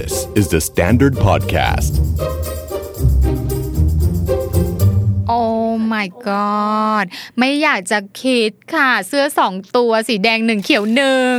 [0.00, 1.92] This is the Standard Podcast.
[5.28, 5.40] โอ้
[5.92, 7.04] my god
[7.38, 11.36] ไม่อยากจะคิดค่ะ เสื้อสองตัวสีแดงหนึ่งเขียวหนึ่ง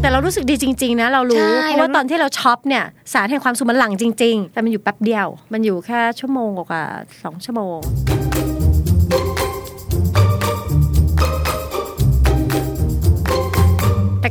[0.00, 7.80] แต่เรารู้สึกดีจริง ๆ นะ เรารู้ใช่เพราะว่าแล้วตอนที่เราช็อปเนี่ย สารแห่งความสุขมันหลั่งจริง ๆ แต่มันอยู่แป๊บเดียว มันอยู่แค่ชั่วโมงกว่าๆสองชั่วโมง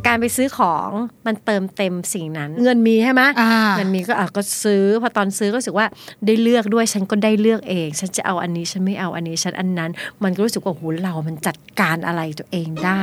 [0.08, 0.90] การไปซื้อของ
[1.26, 5.88] มันเติมเต็มสิ่งนั้น เงินมีใช่ไหมอ่าเงินมีก็อะก็ซื้อพอตอนซื้อก็รู้สึกว่า
[6.26, 9.92] ได้เลือกด้วยฉันก็ได้เลือกเอง ฉันจะเอาอันนี้ฉันไม่เอาอันนี้ฉันอันนั้น
[10.24, 13.02] มันก็รู้สึกว่าโหเรา มันจัดการอะไรตัวเองได้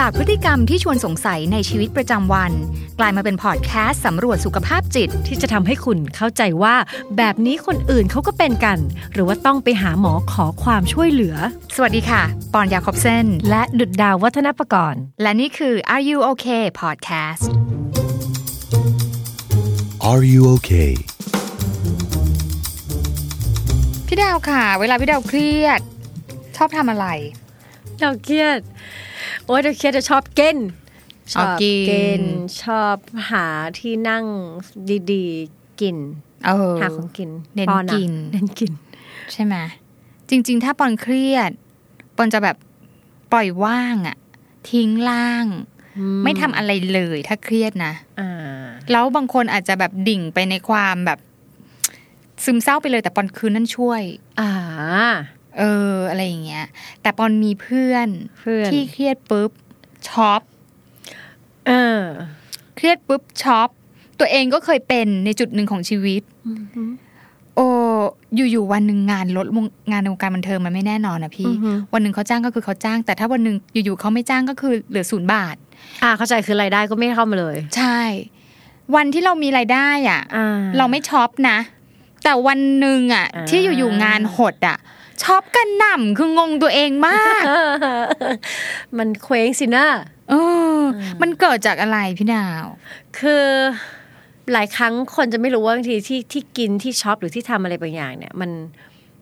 [0.00, 2.52] จากพฤติกรรมที่ชวนสงสัยในชีวิตประจำวัน
[2.98, 6.74] กลายมาเป็นพอดแคสต์สำรวจสุขภาพจิต ที่จะทำให้คุณเข้าใจว่า
[7.16, 8.78] แบบนี้คนอื่นเขาก็เป็นกัน
[9.12, 11.36] หรือว่าต้องไปหาหมอขอความช่วยเหลือ
[11.76, 17.42] สวัสดีค่ะ ปอนยาคอบเซนและดุดดาววัฒนประกรณ์ และนี่คือ Are You Okay Podcast
[20.10, 20.92] Are you okay?
[24.06, 25.80] พี่ดาวค่ะ เวลาพี่ดาวเครียด
[26.56, 27.06] ชอบทำอะไร
[28.00, 28.60] เราเครียด
[29.46, 30.58] โอ้ยเราเครียดจะชอบเก้น
[31.34, 31.76] ชอบอ๋อกิ
[32.20, 32.22] นน
[32.62, 32.96] ชอบ
[33.30, 33.46] หา
[33.78, 34.24] ที่นั่ง
[35.12, 35.96] ดีๆ กิน
[36.46, 38.72] เออหาของกินเน้นปอะกินเน้นกิน
[39.32, 39.54] ใช่ไหม
[40.28, 41.50] จริง ๆ ถ้าปอนเครียด
[42.16, 42.56] ปอนจะแบบ
[43.32, 44.16] ปล่อยว่างอะ
[44.70, 45.46] ทิ้งล่าง
[46.24, 48.30] ไม่ทำอะไรเลยถ้าเครียดนะอ่า
[48.92, 51.18] แล้วบางคนอาจจะแบบดิ่งไปในความแบบ
[52.44, 54.02] ซึมเศร้าไปเลยแต่ปอนคืนนั่นช่วย
[54.40, 54.50] อ่า
[55.58, 56.64] เอออะไรอย่างเงี้ย
[57.02, 59.50] แต่ปอนมีเพื่อนเพื่อนที่เครียดปุ๊บ
[60.08, 60.42] ช็อป
[61.66, 62.00] เออ
[62.76, 63.68] เครียดปุ๊บช็อป
[64.18, 66.22] ตัวเองก็เคยเป็นในจุดหนึ่งของชีวิต
[67.56, 67.66] โอ้
[68.36, 75.56] อยู่ๆวันหนึ่งงานลดวงงานในวงการบันเทิงมันไม่แน่นอนนะพี่อือฮึวันหนึ่งเขาจ้างก็คือเขาจ้าง แต่ถ้าวันหนึ่งอยู่ๆเขาไม่จ้างก็คือเหลือศูนย์บาท
[76.02, 78.00] อ่าเข้าใจคือรายได้ก็ไม่เข้ามาเลย ใช่
[78.94, 81.58] วันที่เรามีรายได้อะอ่าเราไม่ช็อปนะ
[82.24, 84.78] แต่วันหนึ่งอะอ่าที่อยู่ๆงานหดอะ
[85.24, 87.42] ช็อปกระหน่ำคืองงตัวเองมาก
[88.98, 89.86] มันเคว้งสินะ
[90.30, 90.34] เอ
[90.78, 90.80] อ
[91.22, 92.64] มันเกิดจากอะไรพี่ดาว
[93.18, 93.44] คือ
[94.52, 98.50] หลายครั้งคนจะไม่รู้ว่าบางทีที่ที่กินที่ช็อปหรือที่ทำอะไรบางอย่างเนี่ย มัน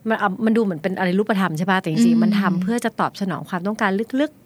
[0.09, 4.42] มันเอามันดูเหมือนเป็นอะไรรูปธรรมใช่ป่ะแต่จริงอืมๆมันทำเพื่อจะตอบสนองความต้องการลึกอืมๆ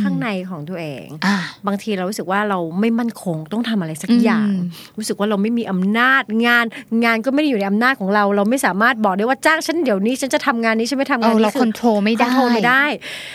[0.00, 4.68] ข้างในของตัวเองอ่าบางทีเรารู้สึกว่าเราไม่มั่นคงต้องทำอะไรสักอย่างอืม
[4.98, 6.64] รู้สึกว่าเราไม่มีอำนาจงาน
[7.04, 12.84] งานก็ไม่ได้อยู่ในอำนาจของเรา เราไม่สามารถบอกได้ว่าจ้างฉันเดี๋ยวนี้ฉันจะทำงานนี้ฉันไม่ทำานเองอนี้เรา control ไม่ได้ control ไม่ได้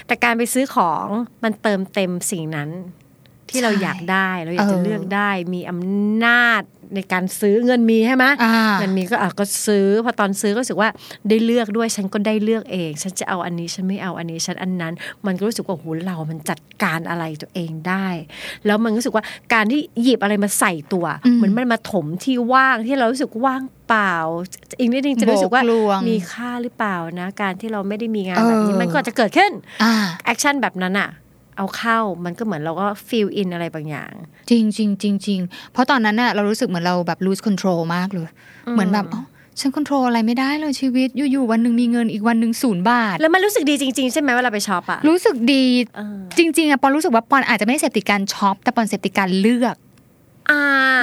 [0.07, 1.05] แต่การไปซื้อของ
[1.43, 2.69] มันเติมเต็มสิ่งนั้น
[3.49, 6.61] ที่เราใช่อยากได้เราอยากจะเออเลือกได้มีอำนาจ
[6.95, 10.89] ในการซื้อเงินมีใช่ไหมอ่าเงินมีก็อะก็ซื้อพอตอนซื้อก็รู้สึกว่า
[11.29, 14.93] ได้เลือกด้วยฉันก็ได้เลือกเอง ฉันจะเอาอันนี้ฉันไม่เอาอันนี้ฉันอันนั้น
[15.25, 18.07] มันก็รู้สึกว่าโหเรา มันจัดการอะไรตัวเองได้
[18.65, 24.15] แล้วมันรู้สึกว่าการที่หยิบอะไรมาใส่ตัวอืมเหมือนมันมาถมที่ว่างที่เรารู้สึกว่างเปล่า
[24.79, 29.51] อีกนิดนึงจะรู้สึกว่าโบกลวงมีค่าหรือเปล่านะ การที่เราไม่ได้มีงานแบบนี้เออมันก็จะเกิดขึ้น
[29.83, 29.93] อ่า
[30.25, 31.09] action แบบนั้นอะ
[31.57, 34.11] เอาเข้ามันก็เหมือนเราก็ fill in อะไรบางอย่าง
[34.49, 35.39] จริงจริงจริงจริง
[35.71, 38.27] เพราะตอนนั้นน่ะเรารู้สึกเหมือนเราแบบ lose control มากเลย
[38.73, 39.23] เหมือนแบบอ๋อ
[39.59, 49.75] ฉันควบคุมอะไรไม่ได้เลยชีวิตอยู่ๆวันหนึ่งมีเงินอีกวันหนึ่งศูนย์บาท แล้วมันรู้สึกดีจริงๆ ใช่ไหมเวลาไปช็อปอะรู้สึกดีเออจริง ๆอะปอนรู้สึกว่าปอนอาจจะไม่ได้เสพติดการช็อปแต่ปอนเสพติดการเลือก
[50.49, 50.61] อ่า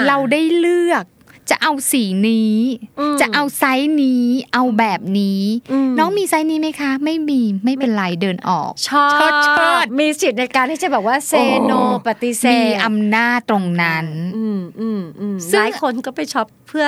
[0.09, 1.05] เราได้เลือก
[1.51, 2.59] จะเอาสีนี้
[2.99, 11.33] อืมจะเอาไซส์นี้ เอาแบบนี้อืมน้องมีไซส์นี้ไหมคะ ไม่มีไม่เป็นไรเดินออกชอบเชิดเชิดมีสิทธิ์ในการที่จะบอกว่าเซ
[11.67, 14.07] โนโอ้ปฏิเสธมีอำนาจตรงนั้น
[14.37, 16.87] อืมอืมอืมซึ่งหลายคนก็ไปช็อปเพื่อ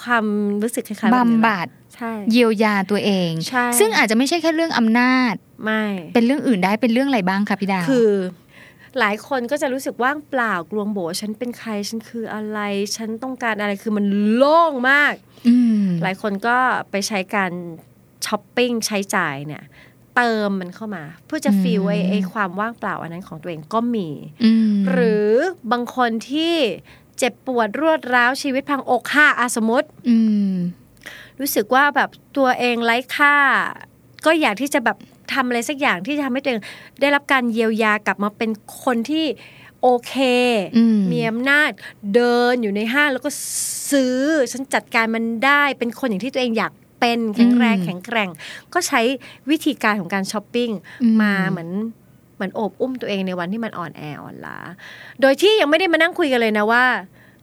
[0.00, 0.24] ความ
[0.62, 8.10] รู้สึกคล้ายๆแบบนี้บำบัดใช่เยียวยาตัวเองใช่ซึ่งอาจจะไม่ใช่แค่เรื่องอำนาจไม่เป็นเรื่องอื่นได้เป็นเรื่องอะไรบ้างคะพี่ดาวคือ
[8.98, 12.60] หลายคนก็จะรู้สึกว่างเปล่ากลวงโบฉันเป็นใครฉันคืออะไร
[12.96, 15.14] ฉันต้องการอะไรคือมันโล่งมาก
[15.82, 16.56] มหลายคนก็
[16.90, 17.52] ไปใช้การ
[18.26, 19.64] ช้อปปิ้งใช้จ่ายเนี่ย
[20.16, 24.08] เติมมันเข้ามา เพื่อจะฟีลไอ้ไอ้ความว่างเปล่าอันนั้นของตัวเองก็มี
[24.44, 25.28] อืมหรือ
[25.72, 26.54] บางคนที่
[27.18, 30.16] เจ็บปวดรวดร้าวชีวิตพังอกหักอะสมมติอื
[30.50, 30.52] ม
[31.40, 33.36] รู้สึกว่าแบบตัวเองไร้ค่า
[34.26, 34.96] ก็อยากที่จะแบบ
[35.34, 36.62] ทำอะไรสักอย่างที่จะทำให้ตัวเอง
[37.00, 38.50] ได้รับการเยียวยากลับมาเป็น
[38.82, 39.26] คนที่
[39.82, 40.14] โอเค
[40.76, 41.70] อืมมีอำนาจ
[42.14, 43.30] เดินอยู่ในห้างแล้วก็
[43.90, 44.16] ซื้อ
[44.52, 48.30] ฉันจัดการมันได้เป็นคนอย่างที่ตัวเองอยากเป็นแข็งแรงแข็งแกร่ง
[48.74, 49.00] ก็ใช้
[49.50, 50.70] วิธีการของการช้อปปิ้ง
[51.02, 51.70] อืมมาเหมือน
[52.34, 54.58] เหมือนโอบอุ้มตัวเองในวันที่มันอ่อนแออ่อนล้า
[55.20, 56.84] โดยที่ยังไม่ได้มานั่งคุยกันเลยนะว่า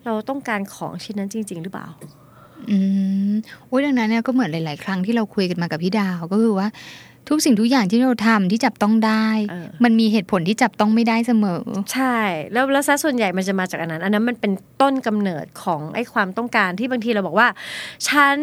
[0.06, 1.88] เราต้องการของชิ้นนั้นจริง ๆ หรือเปล่า
[2.70, 2.78] อื
[3.32, 3.34] ม
[3.68, 6.68] โอ้ยดังนั้นเนี่ยก็เหมือนหลาย ๆ ครั้งที่เราคุยกันมากับพี่ดาวก็คือว่า
[7.30, 12.18] ทุกสิ่งทุกอย่างที่เราทำที่จับต้องได้เออมันมีเหตุผลที่จับต้องไม่ได้เสมอ ใช่
[12.54, 17.48] แล้วแล้วซะส่วนใหญ่มันจะมาจากอันนั้น อันนั้นมันเป็นต้นกำเนิดของไอ้ความต้องการที่บางทีเราบอกว่า
[18.08, 18.38] ฉัน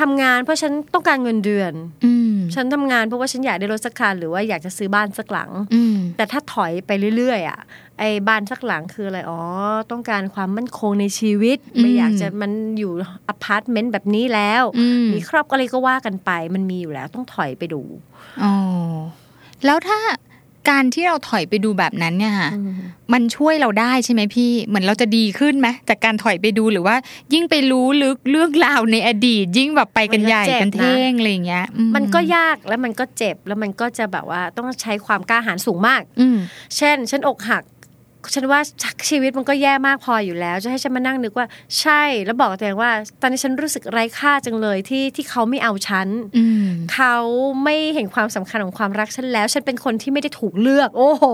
[0.00, 1.72] ทำงานเพราะฉันต้องการเงินเดือน
[2.04, 7.60] อืมฉันทำงานเพราะว่าฉันอยากได้รถสักคันหรือว่าอยากจะซื้อบ้านสักหลังอืมแต่ถ้าถอยไปเรื่อยๆอะ
[7.98, 9.40] ไอ้บ้านสักหลังคืออะไรอ๋อ
[9.90, 12.92] ต้องการความมั่นคงในชีวิต ไม่อืมอยากจะมันอยู่
[13.28, 17.82] อพาร์ตเมนต์แบบนี้แล้วอืมมีครอบครัวอะไรก็ว่ากันไป มันมีอยู่แล้วต้องถอยไปดู
[18.42, 18.54] อ๋อ
[19.64, 19.98] แล้วถ้า
[20.70, 22.50] การที่เราถอยไปดูแบบนั้นเนี่ยค่ะ
[23.12, 26.96] มันช่วยเราได้ใช่ไหมพี่เหมือนเราจะดีขึ้นไหมจากการถอยไปดูหรือว่า
[27.32, 36.38] ยิ่งไปรู้ลึกเรื่องราวในอดีต ยิ่งแบบไปกันใหญ่มันก็เจ็บกันเท่งอะไรอย่างเงี้ยอืมันก็ยากแล้วมันก็เจ็บแล้วมันก็จะแบบว่าต้องใช้ความกล้าหาญสูงมากอืม
[36.76, 37.62] เช่น ฉันอกหัก
[38.34, 38.60] ฉันว่า
[39.08, 41.46] ชีวิตมันก็แย่มากพออยู่แล้ว จะให้ฉันมานั่งนึกว่า
[41.80, 42.90] ใช่แล้วบอกตัวเองว่า
[43.20, 47.16] ตอนนี้ฉันรู้สึกไร้ค่าจังเลยที่ที่เขาไม่เอาฉันอืมเขา
[47.64, 51.24] ไม่เห็นความสำคัญของความรักฉันแล้ว ฉันเป็นคนที่ไม่ได้ถูกเลือก โอ้โห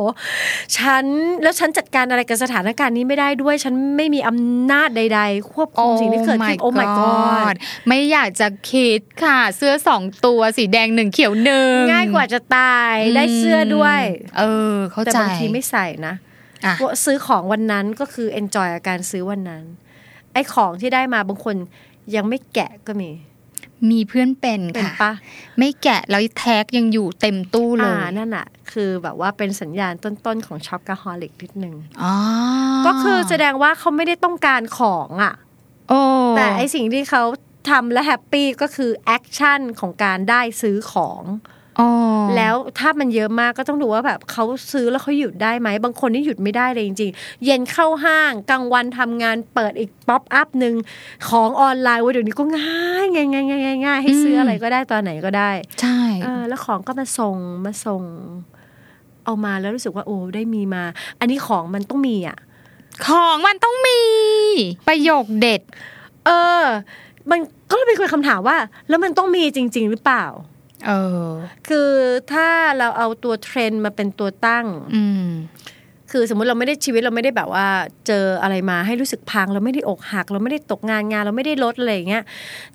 [0.79, 1.05] ฉัน
[1.43, 7.55] แล้วฉันจัดการอะไรกับสถานการณ์นี้ไม่ได้ด้วย ฉันไม่มีอำนาจใด ๆ ควบคุมสิ่งที่เกิดขึ้นโอ้ my god
[7.88, 14.00] ไม่อยากจะคิดค่ะ เสื้อสองตัวสีแดงหนึ่งเขียวหนึ่งง่ายกว่าจะตายได้เสื้อด้วย
[14.38, 14.43] เอ
[14.75, 16.33] อ เข้าแต่ใจบางทีไม่ใส่นะอะว่า
[17.05, 19.64] ซื้อของวันนั้นก็คือ enjoy กับการซื้อวันนั้น
[20.32, 21.56] ไอ้ของที่ได้มาบางคน
[22.14, 23.11] ยังไม่แกะก็มี
[23.90, 25.12] มีเพื่อนเป็นเป็นค่ะปะ
[25.58, 32.14] ไม่แกะแล้วแท็กยังอยู่เต็มตู้เลอ่ายนั่นอะคือแบบว่าเป็นสัญญาณต้นๆของช็อกก h ฮอลิกนิดนึงอ๋อ
[32.87, 35.34] ก็คือแสดงว่าเขาไม่ได้ต้องการของอะ
[35.88, 36.00] โอ้
[36.37, 37.22] แต่ไอสิ่งที่เขา
[37.70, 41.63] ทำและแฮปปี้ก็คือ action ของการได้ซื้อของอ๋อ
[42.37, 50.75] แล้วถ้ามันเยอะมากก็ต้องดูว่าแบบเขาซื้อแล้วเขาหยุดได้ไหมบางคนนี่หยุดไม่ได้เลยจริงๆ เย็นเข้าห้างกลางวันทำงานเปิดอีกป๊อปอัพหนึ่ง
[51.29, 55.50] ของออนไลน์เว้ยเดี๋ยวนี้ก็ง่ายง่ายง่ายง่ายง่ายให้ซื้ออะไรก็ได้ตอนไหนก็ได้
[55.81, 58.03] ใช่เออแล้วของก็มาส่งมาส่ง
[59.25, 60.85] เอามาแล้วรู้สึกว่าโอ้ได้มีมา
[61.20, 62.38] อันนี้ของมันต้องมีอะ
[63.06, 64.00] ของมันต้องมี
[64.88, 65.61] ประโยคเด็ด
[66.27, 66.31] เอ
[66.62, 66.65] อ
[67.31, 67.38] มัน
[67.70, 68.56] ก็เลยเป็นคำถามว่า
[68.88, 70.25] แล้วมันต้องมีจริง ๆ หรือเปล่า
[70.86, 70.92] เอ
[71.25, 71.28] อ
[71.69, 71.90] คือ
[72.32, 72.48] ถ้า
[72.78, 75.28] เราเอาตัวเทรนด์มาเป็นตัวตั้ง อืม
[76.10, 77.66] คือสมมุติเราไม่ได้ชีวิตเราไม่ได้แบบว่า
[78.06, 82.25] เจออะไรมาให้รู้สึกพัง เราไม่ได้อกหัก เราไม่ได้ตกงานงาน เราไม่ได้ลดอะไรอย่างเงี้ย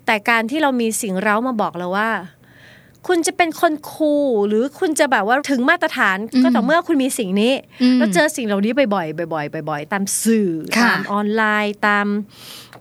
[0.06, 2.08] แต่การที่เรามีสิ่งเร้ามาบอกเราว่า
[3.08, 7.52] คุณจะเป็นคนคูลหรือคุณจะแบบว่าถึงมาตรฐานก็ต่อเมื่อคุณมีสิ่งนี้
[7.82, 12.06] อืมแล้วเจอสิ่งเหล่านี้บ่อยๆบ่อยๆบ่อยๆตามสื่อค่ะตามออนไลน์ตาม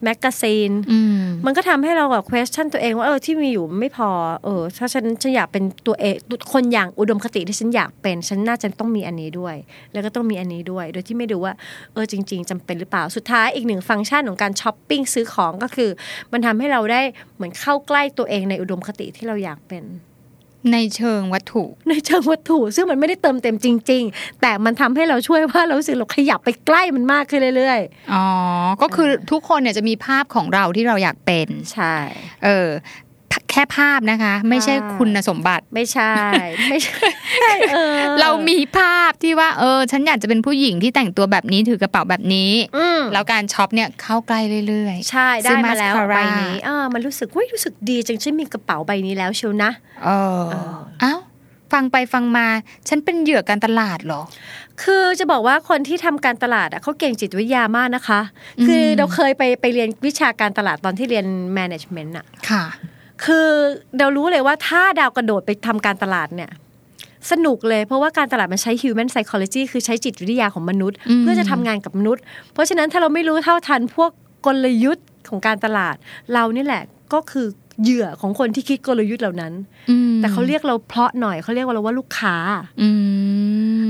[0.04, 4.10] แมกกาซีนอืมมันก็ทำให้เราแบบ question ตัวเองว่าเออที่มีอยู่ไม่พอ
[4.44, 6.16] เออ ถ้าฉันฉันอยากเป็นตัวเอง
[6.54, 9.56] คนอย่างอุดมคติที่ฉันอยากเป็น ฉันน่าจะต้องมีอันนี้ด้วย
[9.94, 11.54] แล้วก็ต้องมีอันนี้ด้วย โดยที่ไม่ดูว่า
[11.94, 15.90] เออจริง ๆจำเป็นหรือเปล่าสุดท้ายอีกหนึ่งฟังก์ชันของการช้อปปิ้งซื้อของก็คือ
[16.32, 17.02] มันทำให้เราได้
[17.36, 19.84] เหมือนเข้าใกล้ตัวเองในอุดมคติที่เราอยากเป็น
[20.74, 27.80] ในเชิงวัตถุ ในเชิงวัตถุ ซึ่งมันไม่ได้เติมเต็มจริง ๆ แต่มันทำให้เราช่วยว่าเรารู้สึกเราขยับไปใกล้มันมากขึ้นเรื่อย
[28.14, 28.26] อ๋อ
[28.82, 31.96] ก็คือทุกคนเนี่ยจะมีภาพของเราที่เราอยากเป็นๆใช่
[32.44, 32.68] เออ
[33.52, 36.12] แค่ภาพนะคะ ไม่ใช่ใช่คุณสมบัติไม่ใช่
[36.70, 37.08] ไม่ใช่
[37.72, 50.10] เออเรามีภาพที่ว่าเออ ฉันอยากจะเป็นผู้หญิงที่แต่งตัวแบบนี้ถือกระเป๋าแบบนี้อืมแล้วการช็อปเนี่ยเข้าใกล้เรื่อยใช่ซื้อได้อมาแล้ว มาสคาร่าใบนี้เออมันรู้สึกว่ารู้สึกดีจังฉันมีกระเป๋าใบนี้แล้วเชียวนะๆเอ
[50.42, 50.44] อ
[51.02, 51.14] เอ้า
[51.74, 52.48] ฟังไปฟังมา
[52.88, 54.22] ฉันเป็นเหยื่อการตลาดเหรอ
[54.84, 58.22] คือจะบอกว่าคนที่ทำการตลาดอะเขาเก่งจิตวิทยามากนะคะ
[58.60, 61.26] อืมคือเราเคยไปไปเรียนวิชาการตลาดตอนที่เรียน
[61.58, 62.66] management อะค่ะ
[63.26, 63.48] คือ
[64.00, 66.52] เรารู้เลยว่าถ้าดาวกระโดดไปทำการตลาดเนี่ย
[67.32, 72.22] สนุกเลยเพราะว่าการตลาดมันใช้ human psychology คือใช้จิตวิทยาของมนุษย์อืมเพื่อจะทำงานกับมนุษย์
[72.54, 74.12] เพราะฉะนั้นถ้าเราไม่รู้เท่าทันพวก
[74.46, 75.96] กลยุทธ์ของการตลาด
[76.34, 76.84] เรานี่แหละ
[77.14, 77.48] ก็คือ
[77.84, 79.54] เหยื่อของคนที่คิดกลยุทธ์เหล่านั้น
[79.90, 82.36] อืมแต่เขาเรียกเราเพราะหน่อยเขาเรียกว่าเราว่าลูกค้า
[82.82, 82.90] อื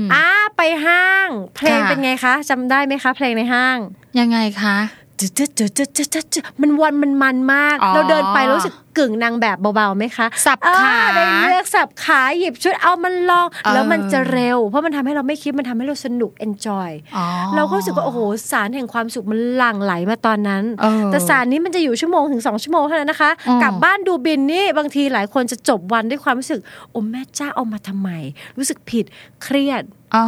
[0.14, 3.78] อ่าไปห้าง เพลงค่ะเป็นไงคะจำได้ไหมคะ เพลงในห้าง
[4.20, 4.76] ยังไงคะ
[5.20, 17.24] จ๊ะจ๊ะจ๊ะจ๊ะจ๊ะจ๊ะจ๊ะมันวันมันมันมากอ๋อเราเดินไปแล้วรู้สึกกึ่งนางแบบเบาๆไหมคะ สับอ่ขาได้เลือกสับขาหยิบชุดเอามันลองเออแล้วมันจะเร็ว เพราะมันทำให้เราไม่คิดมันทำให้เราสนุก enjoy อ๋อ
[17.56, 18.18] เราก็รู้สึกว่าโอ้โห
[18.50, 26.60] สารแห่งความสุขมันหลั่งไหลมาตอนนั้นเออแต่สารนี้มันจะอยู่ชั่วโมงถึงสองชั่วโมงเท่านั้นนะคะอืมกลับบ้านดูบินนี่บางทีหลายคนจะจบวันด้วยความรู้สึก
[26.90, 28.10] โอ้แม่เจ้าเอามาทำไม
[28.58, 29.04] รู้สึกผิด
[29.42, 29.82] เครียด
[30.14, 30.24] อ๋อ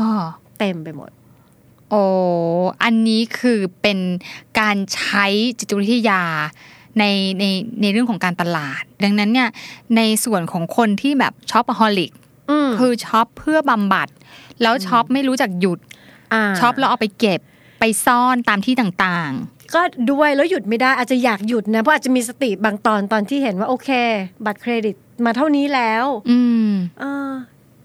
[0.58, 1.10] เต็มไปหมด
[1.92, 2.04] โอ้
[2.82, 3.98] อันนี้คือเป็น
[4.60, 5.26] การใช้
[5.58, 6.22] จิตวิทยา
[6.98, 7.04] ใน
[7.38, 7.44] ใน
[7.80, 9.48] ในเรื่องของการตลาด ดังนั้นเนี่ย
[9.96, 12.12] ในส่วนของคนที่แบบ shopaholic
[12.50, 14.08] อืมคือช็อปเพื่อบำบัด
[14.62, 17.40] แล้วช็อปไม่รู้จักหยุดช็อปแล้วเอาไปเก็บ
[17.80, 19.32] ไปซ่อนตามที่ต่าง
[19.74, 19.82] ก็
[20.12, 23.90] ด้วยแล้วหยุดไม่ได้อาจจะอยากหยุดนะเพราะอาจจะมีสติบางตอนตอนที่เห็นว่าโอเค
[24.46, 26.70] บัตรเครดิตมาเท่านี้แล้ว อืม
[27.00, 27.30] เออ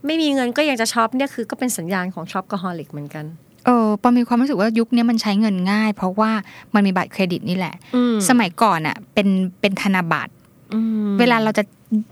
[0.06, 3.26] ไม่มีเงินก็ยังจะช็อปเนี่ยคือก็เป็นสัญญาณของ shopaholic เหมือนกัน
[3.68, 6.32] เออปอนมีความรู้สึกว่ายุคนี้มันใช้เงินง่าย เพราะว่า
[6.74, 9.28] มันมีบัตรเครดิตนี่แหละอืมสมัยก่อนอะ เป็น
[9.62, 10.32] เป็นธนบัตร
[10.74, 11.64] อืมเวลาเราจะ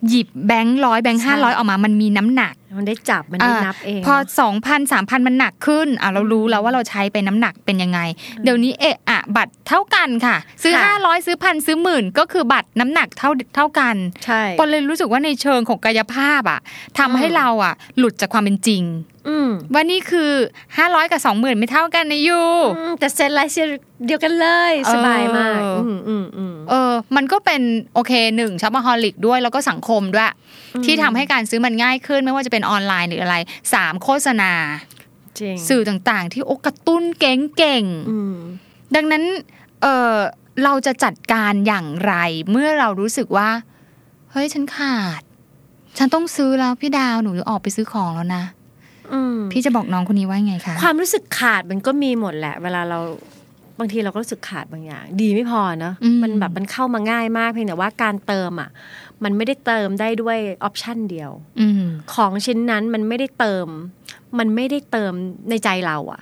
[0.10, 8.00] หยิบแบงค์ร้อยแบงค์ใช่ห้าร้อยออกมามันมีน้ำหนัก มันได้จับมันได้อ่านับเองพอเนอะสองพันสามพันมันหนักขึ้นอะเรารู้แล้วว่าเราใช้ไปน้ำหนักเป็นยังไง
[8.44, 13.96] เดี๋ยวนี้เอะอะบัตรเท่ากันค่ะ ซื้อค่ะห้าร้อยซื้อพันซื้อหมื่นก็คือบัตรน้ำหนักเท่าเท่ากัน
[14.26, 16.60] ใช่ปอนเลยรู้สึกว่าในเชิงของกายภาพอะ
[17.00, 19.15] ทำให้อืมเราอะ หลุดจากความเป็นจริงอืม
[19.74, 20.32] ว่านี่คือ
[20.78, 22.42] ห้าร้อยกับสองหมื่นไม่เท่ากันนะ you
[22.78, 23.70] อืมแต่เซ็นลายเซ็น
[24.06, 27.62] เดียวกันเลยเออสบายมากอืมอืมอืมเออ มันก็เป็น
[27.94, 30.32] โอเคหนึ่ง shopaholic ด้วยแล้วก็สังคมด้วย
[30.86, 33.36] ที่ทำให้การซื้อมันง่ายขึ้นไม่ว่าจะเป็นออนไลน์หรืออะไร
[33.74, 34.52] สามโฆษณา
[35.40, 39.24] จริงสื่อต่างๆ ที่โอกระตุ้นเก่งอืมๆดังนั้น
[39.82, 40.16] เออ
[40.64, 42.14] เราจะจัดการอย่างไร
[42.52, 43.50] เมื่อเรารู้สึกว่า
[44.32, 45.22] เฮ้ยฉันขาด
[45.98, 48.65] ฉันต้องซื้อแล้วพี่ดาวหนูออกไปซื้อของแล้วนะอืม
[49.52, 53.00] พี่จะบอกน้องคนนี้ว่าไงคะ ความรู้สึกขาดมันก็มีหมดแหละ เวลาเรา
[53.80, 58.70] บางทีเราก็รู้สึกขาดบางอย่าง ดีไม่พอเนอะอืมมันแบบมันเข้ามาง่ายมากเพียงแต่ว่าการเติมอะ
[59.24, 61.84] มันไม่ได้เติมได้ด้วยออปชันเดียวอืม
[62.14, 63.68] ของชิ้นนั้นมันไม่ได้เติม
[64.40, 65.14] มันไม่ได้เติม
[65.50, 66.22] ในใจเราอะ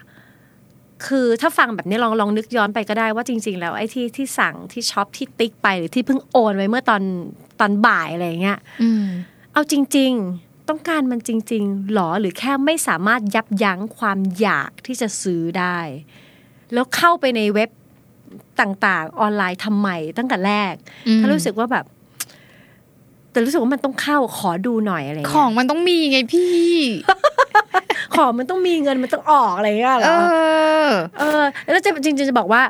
[1.05, 7.01] คือถ้าฟังแบบนี้ลองลองนึกย้อนไปก็ได้ว่าจริง ๆ แล้วไอ้ที่ที่สั่งที่ช็อปที่ติ๊กไปหรือที่เพิ่งโอนไว้เมื่อตอน
[7.59, 9.05] ตอนบ่ายอะไรอย่างเงี้ยอืม
[9.53, 15.79] เอาจริง ๆ ต้องการมันจริง ๆ หรอหรือแค่ไม่สามารถยับยั้งความอยากที่จะซื้อได้
[16.74, 17.70] แล้วเข้าไปในเว็บ
[18.62, 20.74] ต่างๆ ออนไลน์ทำไมตั้งแต่แรก
[21.08, 21.86] อืมถ้ารู้สึกว่าแบบ
[23.32, 26.72] แต่รู้สึกว่ามันต้องเข้าขอดูหน่อยอะไรอย่างขเงี้ย ของมันต้องมีไงพี่
[28.15, 32.62] ของมันต้องมีเงินมันต้องออกอะไรอย่างเงี้ยเหรอ เออเออ แล้วจะจริงๆจะบอกว่า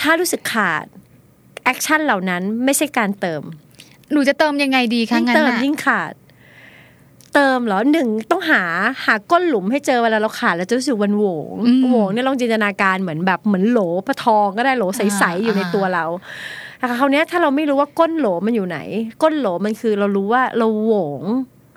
[0.00, 0.84] ถ้ารู้สึกขาด
[1.64, 3.42] action เหล่านั้นไม่ใช่การเติม
[4.12, 6.12] หนูจะเติมยังไงดีคะยิ่งงั้นเติมน่ะยิ่งขาด
[7.38, 8.62] เติมเหรอหนึ่งต้องหา
[9.04, 11.54] หาก้นหลุมให้เจอเวลาเราขาดแล้วจะรู้สึกมันโหวง
[11.88, 16.04] โหวงเนี่ยลองจินตนาการเหมือนแบบเหมือนโหลปลาทองก็ได้โหลใสๆอยู่ในตัวเรา
[16.78, 18.78] แต่คราวเนี้ยถ้าเราไม่รู้ว่าก้นโหลมันอยู่ไหน
[19.22, 21.22] ก้นโหลมันคือเรารู้ว่าเราโหวง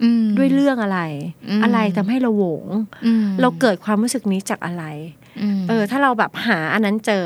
[0.03, 0.99] อืมด้วยเรื่องอะไร
[1.49, 2.65] อืมอะไรทำให้เราโหวง
[3.05, 4.83] อืมเราเกิดความรู้สึกนี้จากอะไร
[5.20, 5.20] ม
[5.69, 7.23] เออ ถ้าเราแบบหาอันนั้นเจอ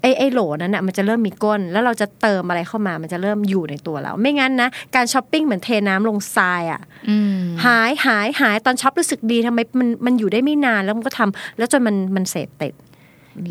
[0.00, 12.74] ไอ้ไอ้โหลนั้นน่ะมันจะเริ่มมีก้น แล้วเราจะเติมอะไรเข้ามามันจะเริ่มอยู่ในตัวเราไม่งั้นนะการช้อปปิ้งเหมือนเทน้ำลงทรายอะอืมหายหายหายตอนช็อปรู้สึกดีทำไมมันมันอยู่ได้ไม่นานแล้วมันก็ทำแล้วจนมันมันเสพติด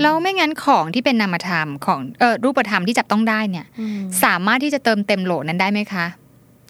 [0.01, 3.65] แล้วไม่งั้นของที่เป็นนามธรรมของเออรูปธรรมที่จับต้องได้เนี่ย
[4.23, 6.05] สามารถที่จะเติมเต็มโหลนั้นได้ไหมคะ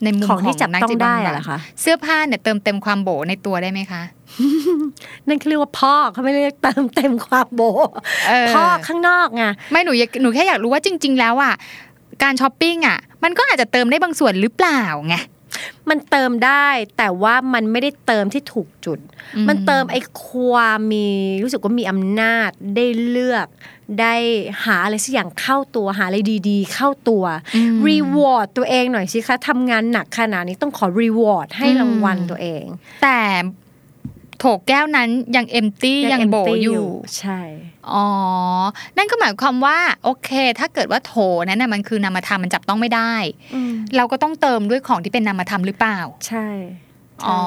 [0.04, 4.02] ในมุมขขอองงที่จับนักต้องจิตได้บำบัอะดเหรอคะเสื้อผ้าเนี่ยเติมเต็มความโบในตัวได้ไหมคะ
[5.28, 7.60] นั่นคือเรียกว่าพ่อกเขาไม่เรียกเติมเต็มความโบ
[8.28, 11.54] เออพ่อกข้างนอกไงไม่หนูอยากหนูแค่อยากรู้ว่าจริง ๆ แล้วอะ
[12.22, 15.16] การช้อปปิ้งอะ มันก็อาจจะเติมได้บางส่วนหรือเปล่าไง
[15.90, 18.98] มันเติมได้แต่ว่ามันไม่ได้เติมที่ถูกจุด
[19.36, 21.06] อืมมันเติมไอ้ความมี
[21.42, 23.46] รู้สึกว่ามีอำนาจได้เลือก
[24.00, 24.14] ได้
[24.64, 27.24] หาอะไรสักอย่างเข้าตัวหาอะไรดีๆ เข้าตัว
[27.56, 32.64] อืมรีวอร์ดตัวเองหน่อยสิคะทำงานหนักขนาดนี้ต้องขอรีวอร์ดให้อืมรางวัลตัวเอง
[33.02, 33.20] แต่
[34.44, 36.86] โถแก้วนั้นยังเอมตี้ยังโบ empty อยู่
[37.18, 37.40] ใช่
[37.92, 38.06] อ๋อ
[38.96, 41.14] นั่นก็หมายความว่า โอเค ถ้าเกิดว่าโถ
[41.46, 43.14] นั้นน่ะมันคือนามธรรมมันจับต้องไม่ได้
[43.96, 46.46] เราก็ต้องเติมด้วยของที่เป็นนามธรรมหรือเปล่า ใช่
[47.26, 47.40] อ๋อ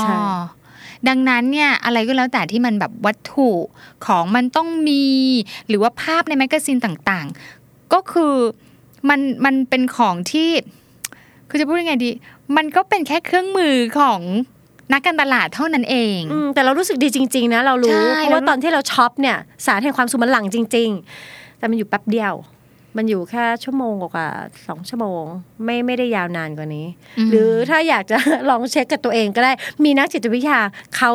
[0.00, 0.16] ใช่
[1.08, 3.50] ดังนั้นเนี่ยอะไรก็แล้วแต่ที่มันแบบวัตถุ
[4.06, 5.04] ของมันต้องมี
[5.68, 8.34] หรือว่าภาพใน magazine ต่างๆ ก็คือ
[9.08, 10.50] มันมันเป็นของที่
[11.48, 12.10] คือจะพูดยังไงดี
[12.56, 14.20] มันก็เป็นแค่เครื่องมือของ
[14.92, 20.88] นักการตลาดเท่านั้นเองอืมแต่เรารู้สึกดีจริง ๆ นะ เรารู้ใช่เพราะว่าตอนที่เรา shop เนี่ยสารแห่งความสุขมันหลั่งจริง
[21.24, 22.34] ๆ แต่มันอยู่แป๊บเดียว
[22.96, 25.24] มันอยู่แค่ชั่วโมงกว่าๆสองชั่วโมง
[25.64, 28.16] ไม่ไม่ได้ยาวนานกว่านี้ หรือถ้าอยากจะ
[28.50, 29.52] ลองเช็คกับตัวเองก็ได้
[29.84, 30.60] มีนักจิตวิทยา
[30.96, 31.12] เขา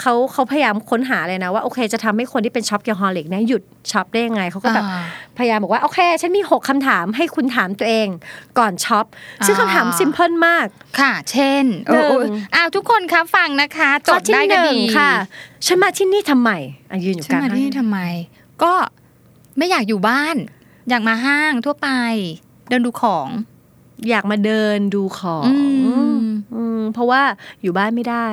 [0.00, 5.04] เขาเขาพยายามค้นหาเลยนะว่าโอเค จะทำให้คนที่เป็น shopaholic เนี่ยหยุด shop ได้ยังไงเขาก็แบบอ่า
[5.38, 8.08] พยายามบอกว่าโอเค ฉันมี 6คำถามให้คุณถามตัวเอง
[8.58, 9.06] ก่อน shop
[9.46, 10.66] ซึ่งอ่าคำถาม simple มาก
[11.00, 15.10] ค่ะ เช่นเออหนึ่งเอออ้าวทุกคนคะฟังนะคะจข้อดที่ได้หก็นึ่งดีค่ะ
[15.66, 16.50] ฉันมาที่นี่ทำไม
[16.90, 17.98] อะยืนอยู่ฉันกลางมาที่นี่ห้องทำไม
[18.62, 18.72] ก็
[19.58, 20.36] ไม่อยากอยู่บ้าน
[20.88, 21.88] อยากมาห้างทั่วไป
[22.68, 23.28] เดินดูของ
[24.08, 25.54] อยากมาเดินดูของอื
[26.16, 26.22] ม
[26.54, 27.22] อืมเพราะว่า
[27.62, 28.28] อยู่บ้านไม่ได้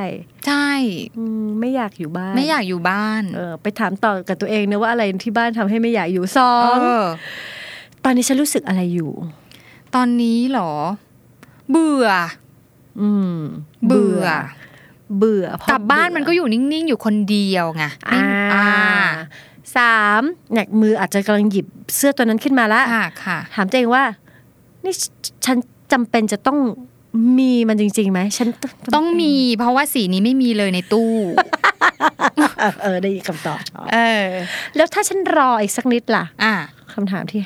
[0.48, 0.70] ใช่
[1.18, 7.06] อืมไม่อยากอยู่บ้าน ไม่อยากอยู่บ้านเออไปถามต่อกับตัวเองนะว่าอะไรที่บ้านทำให้ไม่อยากอยู่สอเองอ
[8.04, 9.12] ตอนนี้ฉันรู้สึกอะไรอยู่
[9.96, 10.74] ตอนนี้เหรอ
[11.72, 12.08] เบื่อ
[13.02, 13.38] อืม
[13.88, 14.26] เบื่อ
[15.18, 18.70] เบื่อเพระกลับบ้านเบื่มันก็อยู่นิ่ง ๆ อยู่คนเดียวไงอ่าอ่า
[19.76, 20.22] สาม
[20.54, 24.04] เนี่ยมืออาจจะกำลังหยิบเสื้อตัวนั้นขึ้นมาละค่ะค่ะ ถามตัวเองว่า
[24.84, 24.94] นี่
[25.46, 25.58] ฉัน
[25.92, 26.60] จำเป็นจะต้อง
[27.40, 28.50] มีมันจริงๆไหมฉัน
[28.96, 31.12] ต้องมี เพราะว่าสีนี้ไม่มีเลยในตู้
[32.60, 34.28] เออเออได้คำตอบชอบเออ
[34.76, 36.54] แล้วถ้าฉันรออีกสักนิดล่ะ อะ
[36.94, 37.42] คำถามที่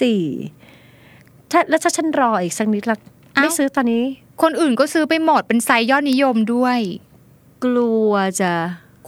[0.00, 0.22] สี่
[1.50, 2.98] ถ้าแล้วถ้าฉันรออีกสักนิดล่ะ
[3.34, 4.04] ไม่ซื้อตอนนี้
[4.42, 6.78] คนอื่นก็ซื้อไปหมดเป็นไซส์ยอดนิยมด้วย
[7.64, 8.52] กลัวจะ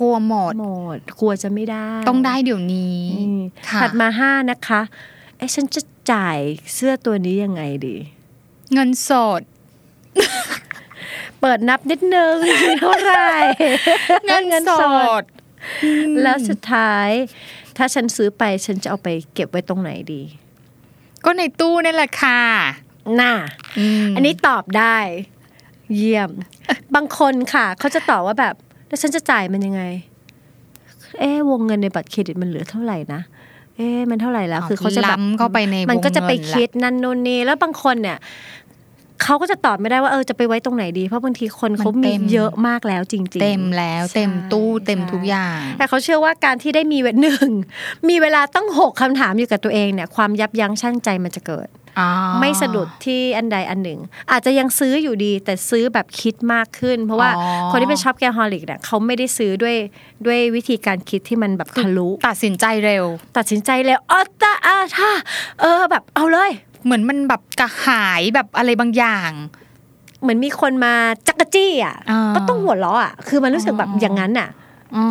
[0.01, 4.81] กลัวหมดหมดกลัวจะไม่ได้ ต้องได้เดี๋ยวนี้อืมค่ะถัดมาห้านะคะ
[5.37, 6.39] เอ๊ะฉันจะจ่าย
[6.75, 7.97] เสื้อตัวนี้ยังไงดี
[8.73, 9.43] เงินสด
[11.41, 12.37] เปิดนับนิดนึง
[12.81, 13.37] เท่าไหร่
[14.27, 14.83] เงินส
[15.21, 15.23] ด
[16.23, 17.09] แล้วสุดท้าย
[17.77, 20.23] ถ้าฉันซื้อไปฉันจะเอาไปเก็บไว้ตรงไหนดี
[21.25, 22.41] ก็ในตู้นี่แหละค่ะ
[23.21, 23.35] น่ะ
[24.05, 24.97] มอันนี้ตอบได้
[25.97, 26.31] เยี่ยม
[26.95, 28.55] บางคนค่ะ เขาจะตอบว่าแบบ
[28.91, 29.83] แล้วฉันจะจ่ายมันยังไง
[31.19, 33.21] เอ๊ะวงเงินในบัตรเครดิตมันเหลือเท่าไหร่นะ
[33.77, 38.19] เอ๊ะมันเท่าไหร่แล้ว คือเขาจะแบบล้ำเข้าไปในมันก็จะไปวงเงินละคิดนั่นโน่นนี่แล้วบางคนเนี่ย
[39.25, 47.49] เขาก็จะตอบไม่ได้ว่าเออจะไปไว้ตรงไหนดี เพราะบางทีคนเขามีเยอะมากแล้วจริง ๆ เต็มแล้วเต็มตู้เต็มทุกอย่าง แต่เขาเชื่อว่าการที่ได้มีเวลหนึ่ง
[48.09, 51.80] มีเวลาตั้งหกคำถามอยู่กับตัวเองเนี่ยความยับยั้งชั่งใจมันจะเกิดอ๋อ
[52.41, 57.31] ไม่สะดุดที่อันใดอันหนึ่ง อาจจะยังซื้ออยู่ดี แต่ซื้อแบบคิดมากขึ้น เพราะว่า
[57.71, 59.77] คนที่เป็นช็อปแกฮอลิกเนี่ยเขาไม่ได้ซื้อด้วย
[60.27, 63.05] ด้วยวิธีการคิดที่มันแบบทะลุตัดสินใจเร็ว
[63.37, 65.11] ตัดสินใจแล้วอ๋อตาอาถ้า
[65.61, 66.51] เออแบบเอาเลย
[66.85, 69.31] เหมือนมันแบบกระหายแบบอะไรบางอย่าง
[70.23, 70.95] เหมือนมีคนมา
[71.29, 74.49] จักกะจี้อะอ่าก็ต้องหัวเราะอะคือมันรู้สึกแบบอย่างนั้นอะ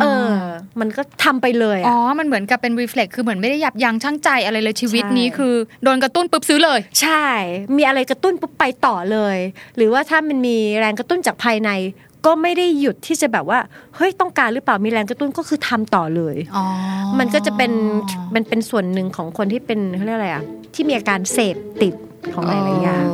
[0.00, 0.34] เออ
[0.80, 7.26] มันก็ทำไปเลยอ๋ออะมันเหมือนกับเป็น reflect คือเหมือนไม่ได้ยับยั้งชั่งใจอะไรเลยชีวิตใช่นี้คือโดนกระตุ้นปุ๊บซื้อเลย ใช่
[7.76, 9.36] มีอะไรกระตุ้นปุ๊บไปต่อเลย
[9.76, 11.70] หรือว่าถ้ามันมีแรงกระตุ้นจากภายใน
[12.26, 13.58] ก็ไม่ได้หยุดที่จะแบบว่า
[13.96, 16.64] เฮ้ยต้องการหรือเปล่ามีแรงกระตุ้นก็คือทำต่อเลยอ๋อ
[17.18, 17.72] มันก็จะเป็น
[18.34, 20.44] มันเป็นส่วนหนึ่งของคนที่เป็นเขาเรียกอะไรอะ
[20.74, 21.94] ที่มีอาการเสพติด
[22.34, 23.06] ของหลายๆอย่าง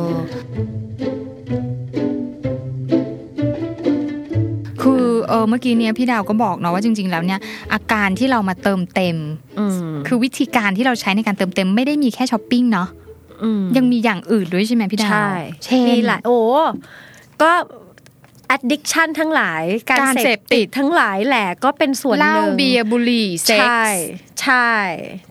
[4.81, 7.39] คือเออเมื่อกี้เนี้ยพี่ดาวก็บอกเนาะว่าจริง ๆ แล้วเนี่ย
[7.73, 9.17] อาการที่เรามาเติมเต็ม
[9.59, 12.87] อืมคือวิธีการที่เราใช้ในการเติมเต็มไม่ได้มีแค่ช้อปปิ้งเนาะ
[13.43, 15.29] อืมยังมีอย่างอื่นด้วยใช่ไหมพี่ดาวใช่
[15.63, 16.39] เช่นมีหลายโอ้
[17.41, 17.51] ก็
[18.55, 24.05] addiction ทั้งหลาย การการเสเสพพติติดดทั้งหลายแหละก็เป็นส่วนเหหล้านึ่งเบียร์บุหรี่เซ็กใช่ส์
[24.41, 24.71] ใช่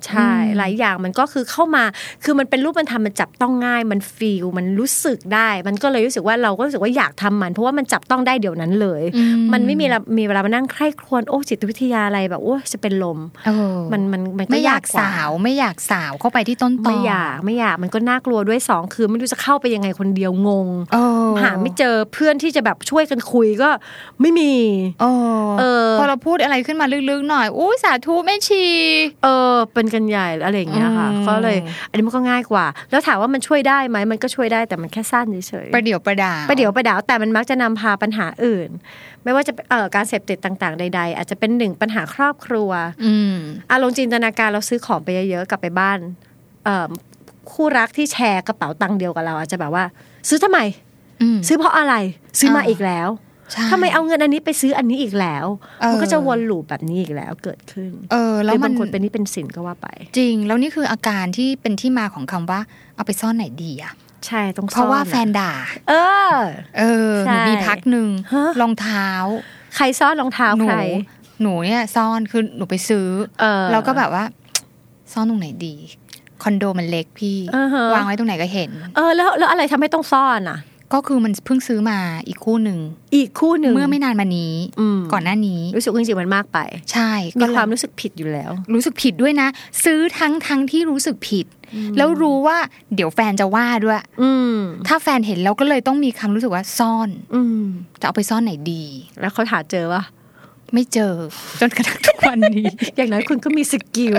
[0.06, 1.84] ใช่อืมหลายอย่างมันก็คือเข้ามา
[2.24, 23.70] คือมันเป็นรูปมันทำมันจับต้องง่าย มันฟีลมันรู้สึกได้ มันก็เลยรู้สึกว่าเราก็รู้สึกว่าอยากทำมัน เพราะว่ามันจับต้องได้เดี๋ยวนั้นเลยอืมันไม่มีเวลามีเวลามานั่งใคร่ครวญโอ้จิตวิทยาอะไรแบบโอ้จะเป็นลมเออมันมันมันก็ไม่อยากกว่สาวไม่อยากสาวเข้าไปที่ต้นตอไม่อยากไม่อยากมันก็น่ากลัวด้วยสองคือไม่รู้จะเข้าไปยังไงคนเดียวงงเออหาไม่เจอเพื่อนที่จะแบบช่วยกันคุยก็
[24.20, 24.52] ไม่มี
[25.00, 25.04] เอ
[25.42, 28.64] อเออพอเราพูดอะไรขึ้นมาลึกๆหน่อยอุ้ยสาธุแม่ชี
[29.22, 31.56] เออเป็นกันใหญ่อะไรอย่างเงี้ยค่ะอืมก็เลย
[31.88, 38.68] อันนี้มันก็ง่ายกว่า แล้วถามว่ามันช่วยได้ไหมมันก็ช่วยได้แต่มันแค่สั้นเฉยๆประเดี๋ยวประดาวประเดี๋ยวประดาวแต่มันมักจะนำพาปัญหาอื่น
[39.24, 42.70] ไม่ว่าจะเป็นเอ่อการเสพติดต่างๆ ใด ๆ อาจจะเป็นหนึ่งปัญหาครอบครัว
[43.04, 43.36] อืม
[43.72, 45.98] อารมณ์จินตนาการเราซื้อของไปเยอะๆกลับไปบ้าน
[46.64, 46.88] เอ่อ
[47.52, 49.84] คู่รักที่แชร์กระเป๋าตังค์เดียวกับเราอาจจะแบบว่า
[50.28, 50.60] ซื้อทำไม
[51.22, 51.94] อืมซื้อเพราะอะไร
[52.38, 53.25] ซื้อมาอ่าอีกแล้วใช่
[53.72, 55.46] ทำไมเอาเงินอันนี้ไปซื้ออันนี้อีกแล้ว
[55.80, 62.60] เออมันก็จะวนลูปแบบนี้อีกแล้วเกิดขึ้น เออหแล้รืวอมับานงคนเป็นหนี่เป็นสินก็ว่าไป จริง แล้วนี่คืออาการที่เป็นที่มาของคำว่า
[62.94, 63.92] เอาไปซ่อนไหนดีอะ
[64.26, 65.52] ใช่ต้องเพราะว่าซ่อแฟนด่า
[65.88, 65.94] เอ
[66.32, 66.34] อ
[66.78, 69.08] เออหใช่นูมีพักหนึ่งฮะรองเท้า
[69.76, 70.80] ใครซ่อนรองเท้าหนูใคร
[71.42, 73.08] หนูเนี่ยซ่อนคือหนูไปซื้อ
[73.40, 74.24] เออแล้วก็แบบว่า
[75.12, 75.74] ซ่อนตรงไหนดี
[76.42, 80.58] คอนโดมันเล็กพี่อ่าฮะวางไว้ตรงไหนก็เห็น เออ แล้วแล้วอะไรทำให้ต้องซ่อนอะ
[80.92, 82.78] ก็คือมันเพิ่งซื้อมาอีกคู่หนึ่ง
[83.16, 86.58] อีกคู่หนึ่งเมื่อไม่นานมานี้อืมก่อนหน้านี้รู้สึกว่าจริงๆมันมากไป
[86.92, 89.48] ใช่มีก็ความรู้สึกผิดอยู่แล้ว รู้สึกผิดด้วยนะ
[89.84, 91.46] ซื้อทั้งทั้งที่รู้สึกผิด
[91.96, 92.58] แล้วรู้ว่า
[92.94, 94.56] เดี๋ยวแฟนจะว่าด้วย อืม
[94.88, 97.64] ถ้าแฟนเห็นแล้วก็เลยต้องมีคำรู้สึกว่าซ่อน อืม
[98.00, 98.84] จะเอาไปซ่อนไหนดี
[99.20, 100.02] แล้วเขาหาเจอปะ
[100.74, 101.14] ไม่เจอ
[101.60, 104.14] จนกระทั่งทุกวันนี้ อย่างนั้นคุณก็มี skill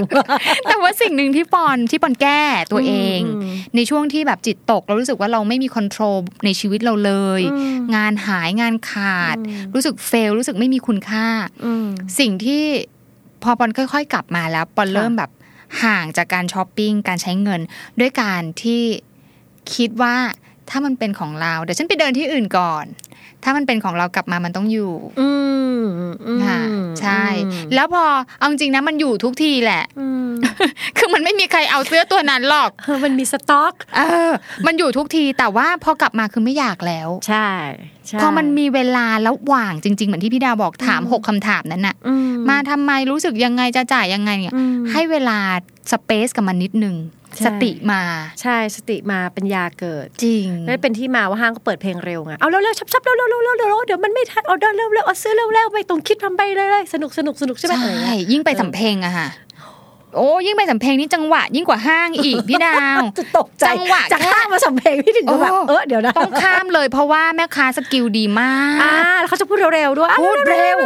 [0.68, 11.28] แต่ว่าสิ่งหนึ่งที่ปอนที่ปอนแก้ตัวเองอืมในช่วงที่แบบจิตตก เรารู้สึกว่าเราไม่มี control ในชีวิตเราเลยอืมงานหายงานขาดอืมรู้สึก fail รู้สึกไม่มีคุณค่า
[11.66, 11.88] อืม
[12.20, 12.64] สิ่งที่
[13.44, 15.32] พอปอนค่อย ๆ กลับมาแล้วปอนค่ะเริ่มแบบ
[15.84, 17.62] ห่างจากการช้อปปิ้งการใช้เงิน
[18.00, 18.84] ด้วยการที่
[19.76, 20.16] คิดว่า
[20.70, 22.86] ถ้ามันเป็นของเราเดี๋ยวฉันไปเดินที่อื่นก่อน
[23.44, 25.30] ถ้ามันเป็นของเรากลับมามันต้องอยู่ อื
[25.80, 25.82] ม
[26.26, 26.60] อืมค่ะ
[27.02, 28.04] ใช่อืมแล้วพอ
[28.38, 30.30] เอาจริงนะมันอยู่ทุกทีแหละอืม
[30.98, 34.32] คือมันไม่มีใครเอาเสื้อตัวนั้นหรอกเออมันมีสต็อก เออ
[34.66, 37.50] มันอยู่ทุกทีแต่ว่าพอกลับมาคือไม่อยากแล้วใช่
[38.08, 42.14] ใช่พอมันมีเวลาแล้วว่างจริง ๆ เหมือนที่พี่ดาวบอกถามหกคำถามนั้นน่ะอื
[42.50, 45.38] มาทำไมรู้สึกยังไงจะจ่ายยังไงเนี่ยอืมให้เวลา
[45.92, 48.02] space กับมันนิดนึงใช่ สติมา
[48.42, 59.28] ใช่สติมาปัญญาเกิด จริงนั่นเป็นที่มาว่าห้างก็เปิดเพลงเร็วไงเอาเร็วๆชับๆเร็วๆเร็วๆเร็วๆเร็วๆเดี๋ยวมันไม่ทันเอาเดินเร็วๆเอาซื้อเร็วๆไม่ต้องคิดทำไปเลยๆสนุกสนุกสนุกใช่ไหมใช่อะไรเงี้ยยิ่งไปสำเพ็งอะค่ะ
[60.16, 68.50] โอ้ยิ่งไปสำเพ็งนี่จังหวะ ยิ่งกว่าห้างอีกพี่ดาวจะตกใจจังหวะจากห้างมาสำเพ็งพี่ถึงก็แบบโอ้เออเดี๋ยวนะต้องข้ามเลยเพราะว่าแม่ค้า skill ดีมา
[68.82, 70.78] อ่ากแล้วเขาจะพูดเร็วๆด้วยอะพูดเร็ว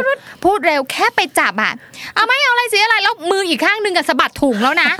[0.44, 1.72] พูดเร็วแค่ไปจับอะ
[2.14, 4.90] เอาไม่เอาอะไรเสียอะไรแล้วมืออีกข้างหนึ่งกับสะบัดถุงแล้วนะ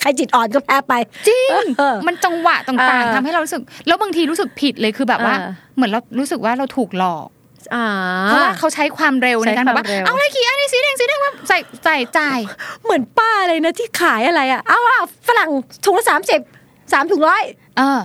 [0.00, 0.94] ใครจิตอ่อนก็แพ้ไป
[1.28, 7.37] จริงเออมันจังหวะต่างเออๆทำให้เรารู้สึก แล้วบางทีรู้สึกผิดเลยคือแบบว่าเออเหมือนเรารู้สึกว่าเราถูกหลอกอ่า
[8.26, 12.38] เพราะว่าเขาใช้ความเร็วในการใช้แบบความว่าเร็วเอาอะไรกี่อันนี้สีแดงสีแดงว่าใส่ใส่จ่าย
[12.84, 15.50] เหมือนป้าเลยนะที่ขายอะไรอะเอาอะฝรั่ง
[15.84, 16.40] ถุงละสามสิบ
[16.92, 17.42] สามถุงร้อย
[17.78, 18.00] เออ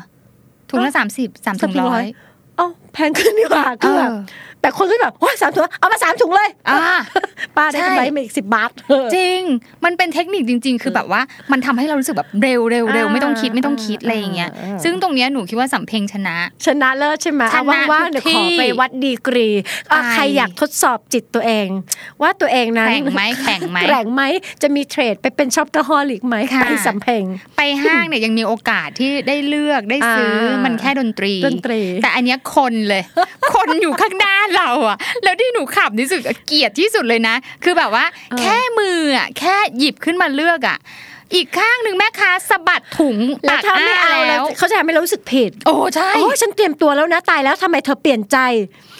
[0.70, 2.04] ถุงละสามสิบสามถุงร้อย
[2.58, 4.20] เอ้าแพงขึ้นดีกว่าคือแบบเออ
[4.64, 6.78] แต่คนก็แบบโอ้ยสามถุงเอามาสามถุงเลยอ่า
[7.58, 8.70] ป้าได้ใช่กำไรมาอีกสิบบาท
[9.16, 9.42] จริง
[9.86, 11.22] มันเป็นเทคนิคจริง ๆ คือแบบว่า
[11.52, 21.68] มันทำให้เรารู้สึกแบบเร็วเร็วเร็วอ่าไม่ต้องคิดไม่ต้องคิดอะไรอย่างเงี้ยอ่าซึ่งตรงเนี้ยหนูคิดว่าสำเพ็งชนะ ชนะเลิศใช่ไหมชนะเอาว่างๆเดี๋ยวทุกขอที่ไปวัดดีกรีอะไปใครอยากทดสอบจิตตัวเอง
[22.22, 24.22] ว่าตัวเองนั้นแข่งไหมแข่งไหมแข่งไหม
[24.62, 27.24] จะมีเทรดไปเป็นช็อปกะฮอลิกไหมค่ะไปสำเพ็ง
[27.58, 33.04] ไปห้างเนี่ยยังมีโอกาสที่ได้เลือกได้ซื้ออะ มันแค่ดนตรีดนตรี แต่อันเนี้ยคนเลย
[33.54, 38.06] คนอยู่ข้างหน้าเราอะแล้วที่หนูคับที่สุดเกลียดที่สุดเลยนะ คือแบบว่า
[38.40, 40.78] แค่มืออะแค่หยิบขึ้นมาเลือกอะ
[41.36, 48.38] อีกข้างหนึ่งแม่ค้าสะบัดถุงแล้วตักถ้าไม่เอาแล้วแล้วเขาจะทำให้เรารู้สึกผิด โอ้ใช่โอ้ยฉันเตรียมตัวแล้วนะตายแล้วทำไมเธอเปลี่ยนใจ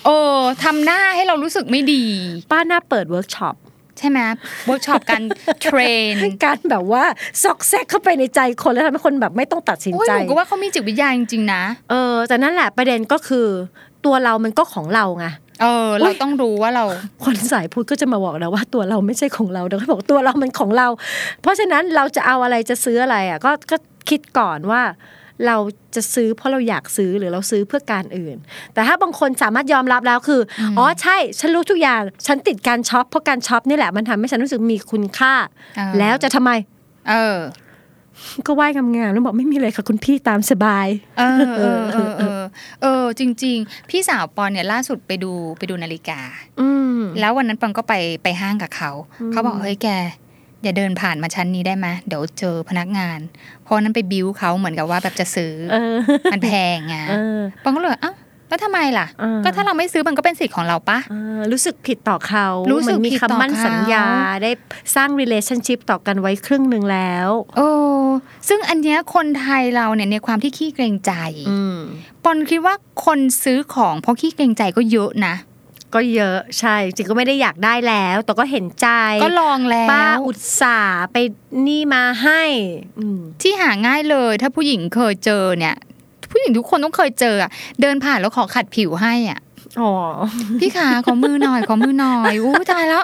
[0.06, 0.16] โอ้
[0.64, 2.04] ทำหน้าให้เรารู้สึกไม่ดี
[2.52, 3.56] ป้าหน้าเปิดเวิร์กช็อป
[4.00, 4.20] ใช่ไหม
[4.66, 5.22] เวิร์กช็อปกัน
[5.62, 6.14] train
[6.44, 7.04] การแบบว่า
[7.44, 13.48] ซอกแซกเข้าไปในใจคนแล้วทำให้คนแบบไม่ต้องตัดสินโอ้ยใจหนูก็ว่าเขามีจิตวิทยาจริงๆนะ เออแต่นั่นแหละประเด็นก็คือ
[14.06, 15.28] ตัวเรามันก็ของเราไง
[15.62, 16.86] เออ เราต้องรู้ว่าเรา
[17.26, 20.88] คนสายพุทธก็จะมาบอกเราว่าตัวเราไม่ใช่ของเราเดี๋ยวเขาบอกตัวเรามันของเรา
[21.42, 23.78] เพราะฉะนั้นเราจะเอาอะไรจะซื้ออะไรอะก็ก็
[24.10, 24.82] คิดก่อนว่า
[25.48, 25.58] เรา
[25.96, 28.38] จะซื้อเพราะเราอยากซื้อหรือเราซื้อเพื่อการอื่น
[28.74, 35.34] แต่ถ้าบางคนสามารถยอมรับแล้วคืออ๋อใช่ ฉันรู้ทุกอย่าง ฉันติดการ shop เพราะการ shop นี่แหละมันทำให้ฉันรู้สึกมีคุณค่า
[35.78, 36.52] เออแล้วจะทำไม
[37.10, 37.38] เออ
[38.48, 40.88] ก็ไหว้งามๆแล้วบอกไม่มีอะไรค่ะคุณพี่ตามสบาย
[41.20, 42.42] เออเออเออเออ
[42.82, 46.20] เออจริง ๆ พี่สาวปอนเนี่ยล่าสุดไปดูไปดูนาฬิกา
[46.60, 48.92] อืมแล้ววันนั้นปอนก็ไปไปห้างกับเขา
[49.32, 49.90] เขาบอกเฮ้ยแก
[50.64, 53.20] อย่าเดินผ่านมาชั้นนี้ได้ไหมเดี๋ยวเจอพนักงาน
[53.64, 55.96] เพราะนั้นไปบิ้วเขาเหมือนกับว่าแบบจะซื้อเออ
[56.34, 58.14] มันแพงไงเออปอนก็เลยเอ้า
[58.54, 64.06] แล้วทำไมล่ะเออก็ถ้าเราไม่ซื้อมันก็เป็นสิทธิ์ของเราปะเออรู้สึกผิดต่อเขารู้สึกเหมือนมีผิดต่อคำมั่นเขาสัญญา
[64.44, 64.52] ได้
[64.96, 67.70] สร้าง relationship ต่อกันไว้ครึ่งหนึ่งแล้ว โอ้
[68.48, 71.12] ซึ่งอันเนี้ยคนไทยเราเนี่ยในความที่ขี้เกรงใจ
[71.50, 71.80] อืม
[72.24, 75.36] ปอนคิดว่าคนซื้อของเพราะขี้เกรงใจก็เยอะนะ
[75.98, 78.88] ก็เยอะใช่จริงก็ไม่ได้อยากได้แล้ว แต่ก็เห็นใจ
[79.24, 81.18] ก็ลองแล้วป้าอุตส่าห์ไป
[81.68, 82.44] นี่มาให้
[83.00, 85.76] อืมที่หาง่ายเลย ถ้าผู้หญิงเคยเจอเนี่ย
[86.34, 87.50] ผู้หญิงทุกคนต้องเคยเจออะ
[87.82, 89.40] เดินผ่านแล้วขอขัดผิวให้อะ
[89.80, 89.92] อ๋อ
[90.60, 93.04] พี่ขาขอมือหน่อยขอมือหน่อยอู้ตายแล้ว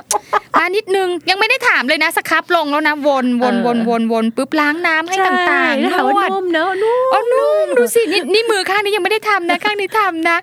[0.58, 10.38] มานิดนึงยังไม่ได้ถามเลยนะสครับลงแล้วนะวนวนวนวนวนปุ๊บล้างน้ำให้ต่างๆใช่นถามว่าวดนุ่มเนอะนุ่มโอ้นุ่มดูสินี่นี่มือข้างนี้ยังไม่ได้ทำนะข้างนี้ทำนะ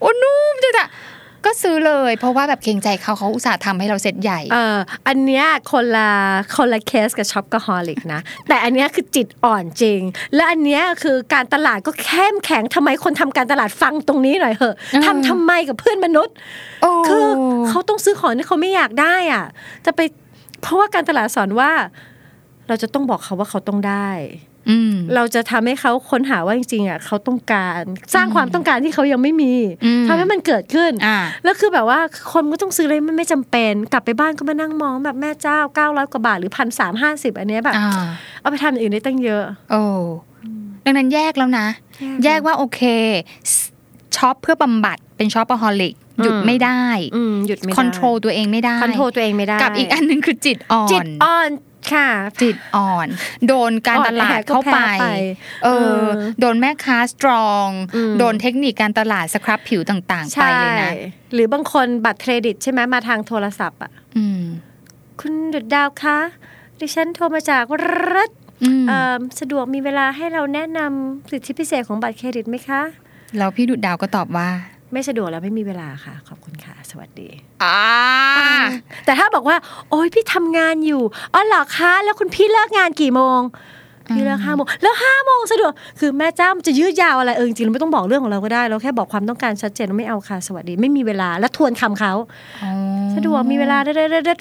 [0.00, 0.88] โอ้นุ่มจังอะ
[1.46, 4.78] ก็ซื้อเลย เพราะว่าแบบเกรงใจเขาเขาอุตส่าห์ทำให้เราเซ็ตใหญ่เออ
[5.08, 6.10] อันเนี้ยคนละ
[6.56, 10.00] คนละเคสกับช็อปกะฮอลิกนะ แต่อันเนี้ยคือจิตอ่อนจริง
[10.34, 16.34] และอันเนี้ยคือการตลาดก็เข้มแข็งทำไมคนทำการตลาดฟังตรงนี้หน่อยเหอะเออทำทำไมกับเพื่อนมนุษย์
[16.82, 17.26] โอ้คือ
[17.68, 19.44] เขาต้องซื้อของที่เขาไม่อยากได้อะ
[19.86, 20.00] จะไป
[20.62, 21.70] เพราะว่าการตลาดสอนว่า
[22.68, 24.51] เราจะต้องบอกเขาว่าเขาต้องได้อืม
[25.14, 27.82] เราจะทำให้เขาค้นหาว่าจริงๆอะเขาต้องการ
[28.14, 29.52] สร้างความต้องการที่เขายังไม่มี
[29.84, 32.00] อืมทำให้มันเกิดขึ้นอ่าแล้วคือแบบว่า
[32.32, 37.88] คนก็ต้องซื้ออะไรมันไม่จำเป็น กลับไปบ้านก็มานั่งมองแบบแม่เจ้าเก้าร้อยกว่าบาทหรือพันสามห้าสิบอันเนี้ยแบบอ่า
[38.40, 39.82] เอาไปทำอย่างอื่นได้ตั้งเยอะ โอ้
[40.84, 41.66] ดังนั้นแยกแล้วนะ
[42.24, 42.80] แยกว่าโอเค
[44.16, 46.82] shop เพื่อบำบัดเป็น shopaholic หยุดไม่ได้
[47.16, 51.50] อืมหยุดไม่ได้ control ตัวเองไม่ได้ control ตัวเองไม่ได้ กับอีกอันหนึ่งคือจิตอ่อนจิตอ่อน
[51.92, 52.08] ค่ะ
[52.42, 53.08] จิตอ่อน
[53.48, 55.04] โดนการตลาดเข้าไปอ่อนแอก็แพ้ไป
[55.64, 60.90] เอเออ โดนแม่ค้า strongอืมโดนเทคนิคการตลาดสครับผิวต่างๆ ไปใช่เลยนะ
[61.34, 64.42] หรือบางคนบัตรเครดิตใช่ไหมมาทางโทรศัพท์อะอืม
[65.20, 66.18] คุณดุดดาวคะ
[66.80, 67.64] ดิฉันโทรมาจาก
[68.14, 68.30] รัฐ
[68.64, 72.82] อืมเอิ่มสะดวกมีเวลาให้เราแนะนำสิทธิพิเศษของบัตรเครดิตไหมคะ
[73.38, 74.48] แล้วพี่ดุดดาวก็ตอบว่า
[74.92, 77.28] ไม่สะดวกแล้วไม่มีเวลาค่ะ ขอบคุณค่ะ สวัสดี
[77.64, 77.78] อ่า
[79.04, 79.56] แต่ถ้าบอกว่า
[79.90, 81.02] โอ๊ยพี่ทำงานอยู่
[81.34, 83.40] อ๋อเหรอคะแล้วคุณพี่เลิกงานกี่โมง
[84.14, 92.12] พี่เลิกห้าโมงแล้วห้าโมงสะดวกคือแม่เจ้ามันจะยืดยาวอะไรเออจริงๆเราไม่ต้องบอกเรื่องของเราก็ได้ เราแค่บอกความต้องการชัดเจนว่าไม่เอาค่ะสวัสดีไม่มีเวลาแล้วทวนคำเขา
[92.62, 92.72] อ๋อ
[93.14, 94.38] สะดวกมีเวลาเด็ด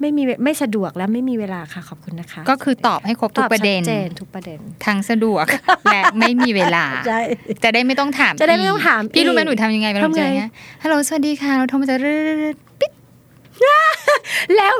[0.00, 5.44] ไม่มีไม่สะดวกและไม่มีเวลาค่ะขอบคุณนะคะ ก็คือตอบให้ครบทุกประเด็นตอบชัเจนทุกประเด็นทั้งสะดวก
[5.92, 7.20] และไม่มีเวลาใช่
[7.64, 10.50] จะได้ไม่ต้องถามจะได้ไม่ต้องถามพี่รู้ไหมอีกหนูทำยังไงเวลาทำไงเจออย่างเงี้ย
[10.82, 11.98] ฮัลโหลสวัสดีค่ะเราโทรมาจาก
[12.80, 12.92] ปิ๊ด
[14.56, 14.74] แล้ว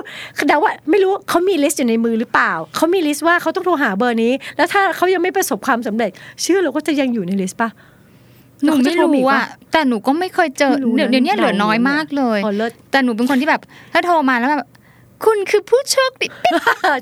[0.49, 6.11] เดาว่าไม่รู้เขามีลิสต์อยู่ในมือหรือเปล่าเขามีลิสต์ว่าเขาต้องโทรหาเบอร์นี้ แล้วถ้าเขายังไม่ประสบความสำเร็จ
[6.45, 7.71] ชื่อเราก็จะยังอยู่ในลิสต์ป่ะ
[8.65, 13.61] หนูไม่เขาจะโทรมาอีรู้กอะปะแต่หนูก็ไม่เคยเจอไม่รู้นะเดี๋ยวเดี๋ยวนี้เหลือเราน้อยมากเลยอ๋อเลิศแต่หนูเป็นคนที่แบบ
[13.93, 14.69] ถ้าโทรมาแล้วแบบ
[15.25, 16.55] คุณคือผู้โชคดีปิ๊ด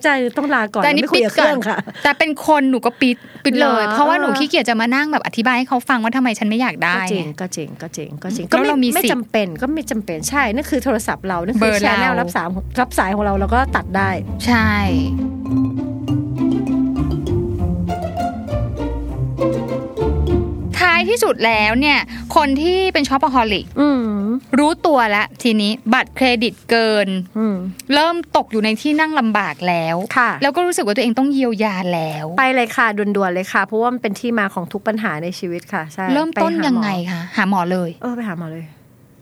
[0.04, 12.46] ใช่ต้องลาก่อนแต่อันนี้ไม่คุยปิดกับเคก่อรื่นองค่ะ แต่เป็นคนหนูก็ปิดปิดเลยเหรอเพราะว่าหนูขี้เกียจจะมานั่งแบบอธิบายให้เขาฟังว่าทำไมฉันไม่อยากได้ก็จริงก็จริงก็จริงก็จริงแล้วก็ไม่เรามีไม่สิทธิ์จำเป็นก็ไม่จำเป็นใช่นั่นคือโทรศัพท์เรานั่นเบคืออร์แชนแนลเรารัรับสาย
[12.81, 14.11] รับสายของเราเราก็ตัดได้
[14.46, 14.68] ใช่
[21.08, 21.98] ท้ายที่สุดแล้วเนี่ย
[22.36, 24.02] คนที่เป็น shopaholic อืม
[24.58, 27.56] รู้ตัวแล้วทีนี้บัตรเครดิตเกินอืม
[27.94, 38.64] เริ่มตกอยู่ในที่นั่งลำบากแล้วค่ะแล้วก็รู้สึกว่าตัวเองต้องเยียวยาแล้ว ไปเลยค่ะด่วนๆเลยค่ะ เพราะว่ามันเป็นที่มาของทุกปัญหาในชีวิตค่ะใช่เริ่มต้นยังไงคะ ไปหาหมอ หาหมอเลย เออไปหาหมอเลย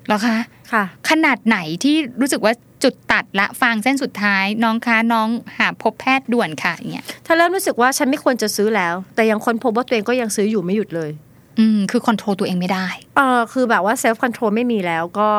[0.07, 0.37] เหรอคะ
[0.73, 2.53] ค่ะ ขนาดไหนที่รู้สึกว่า
[2.85, 11.11] จุดตัดละฟางเส้นสุดท้าย น้องคะน้องหาพบแพทย์ด่วนค่ะอย่างเงี้ยถ้าเริ่มรู้สึกว่าฉันไม่ควรจะซื้อแล้ว แต่ยังค้นพบว่าตัวเองก็ยังซื้ออยู่ไม่หยุดเลย
[11.59, 15.31] อืมคือ control ตัวเองไม่ได้เออคือแบบว่า self-control ไม่มีแล้วก็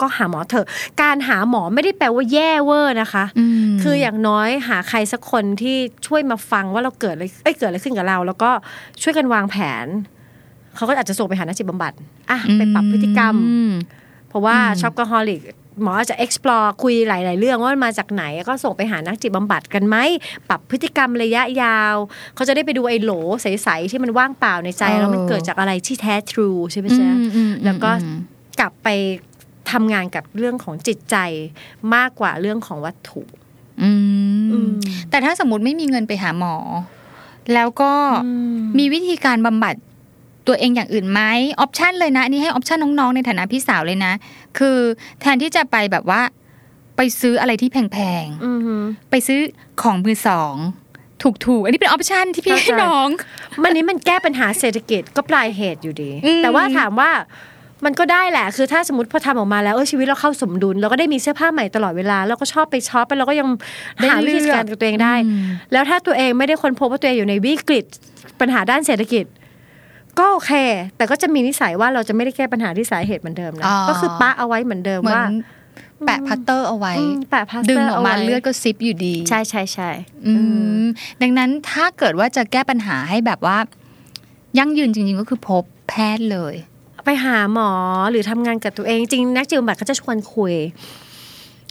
[0.00, 0.66] ก็หาหมอเถอะ
[1.02, 5.76] การหาหมอไม่ได้แปลว่าแย่ over นะคะอืมคืออย่างน้อยหาใครสักคนที่
[6.06, 8.50] ช่วยมาฟังว่าเราเกิดอะไรเอ้ยเกิดอะไรขึ้นกับเรา แล้วก็
[9.02, 9.86] ช่วยกันวางแผน
[10.76, 11.92] เขาก็อาจจะส่งไปหานักจิตบำบัด
[12.30, 13.72] อะไปปรับพฤติกรรมอืม
[14.28, 15.40] เพราะว่าอืมช็อปก h ฮอลิก
[15.82, 19.96] หมออาจจะ explore คุยหลาย ๆ เรื่องว่ามันมาจากไหน ก็ส่งไปหานักจิตบำบัดกันไหม
[20.48, 21.94] ปรับพฤติกรรมระยะยาว
[22.34, 23.12] เขาจะได้ไปดูไอ้โหล
[23.42, 28.18] ใส ๆ ที่มันว่างเปล่าในใจ แล้วมันเกิดจากอะไรที่แท้ true ใช่ไหมจ๊ะอืมอืมแล้วก็อืม
[28.60, 28.88] กลับไป
[29.70, 31.16] ทำงานกับเรื่องของจิตใจ
[31.94, 33.22] มากกว่าเรื่องของวัตถุ
[33.82, 33.90] อื
[34.44, 34.70] มอืม
[35.10, 36.56] แต่ถ้าสมมติไม่มีเงินไปหาหมอ
[37.54, 37.92] แล้วก็
[38.26, 39.74] อืมมีวิธีการบำบัด
[40.48, 41.20] ตัวเองอย่างอื่นไหม
[41.60, 44.12] option เลยนะอันนี้ให้ option น้องๆ ในฐานะพี่สาวเลยนะ
[44.58, 44.78] คือ
[45.20, 46.20] แทนที่จะไปแบบว่า
[46.96, 49.38] ไปซื้ออะไรที่แพงอือฮึๆไปซื้อ
[49.82, 50.54] ของมือสอง
[51.22, 53.08] ถูกๆอันนี้เป็น option ที่พี่เข้าใจให้น้อง
[53.62, 57.10] มันนี้มันแก้ปัญหาเศรษฐกิจก็ปลายเหตุอยู่ดีอืมแต่ว่าถามว่า
[57.84, 63.48] มันก็ได้แหละ คือถ้าสมมติพอทำออกมาแล้วเออชีวิตเราเข้าสมดุล เราก็ได้มีเสื้อผ้าใหม่ตลอดเวลา เราก็ชอบไปช็อปไปเราก็ยัง
[64.10, 67.84] หาวิธีการกับตัวเองได้อืมแล้วถ้าตัวเองไม่ได้ค้นพบว่าตัวเองอยู่ในวิกฤต
[68.40, 69.24] ปัญหาด้านเศรษฐกิจ
[70.18, 70.52] ก็โอเค
[70.96, 75.26] แต่ก็จะมีนิสัยว่าเราจะไม่ได้แก้ปัญหาที่สาเหตุเหมือนเดิมนะอ๋อก็คือแปะเอาไว้เหมือนเดิมเหมือนว่า
[76.06, 79.90] แปะพลาสเตอร์เอาไว้อืมแปะพลาสเตอร์ดึงออกมาเอาไว้เลือดก็ซิบอยู่ดี ใช่ใช่ใช่
[80.26, 80.32] อื
[80.82, 80.84] ม
[81.22, 83.58] ดังนั้นถ้าเกิดว่าจะแก้ปัญหาให้แบบว่า
[84.58, 86.54] ยั่งยืนจริง ๆ ก็คือพบแพทย์เลย
[87.04, 87.70] ไปหาหมอ
[88.10, 90.54] หรือทำงานกับตัวเองจริงนักจิตบำบัดก็จะชวนคุย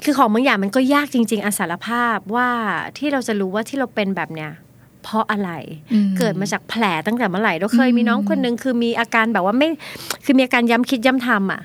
[0.04, 2.50] คือของบางอย่างมันก็ยากจริง ๆอาสารภาพว่า
[2.98, 4.52] ที่เราจะรู้ว่าที่เราเป็นแบบเนี้ย
[5.06, 5.52] เพราะอะไร
[5.94, 9.70] อืมเกิดมาจากแผลตั้งแต่เมื่อไหร่เราเคยมีน้องคนหนึ่งคือมีอาการแบบว่าไม่
[10.26, 11.62] คือมีอาการย้ำคิดย้ำทำอะ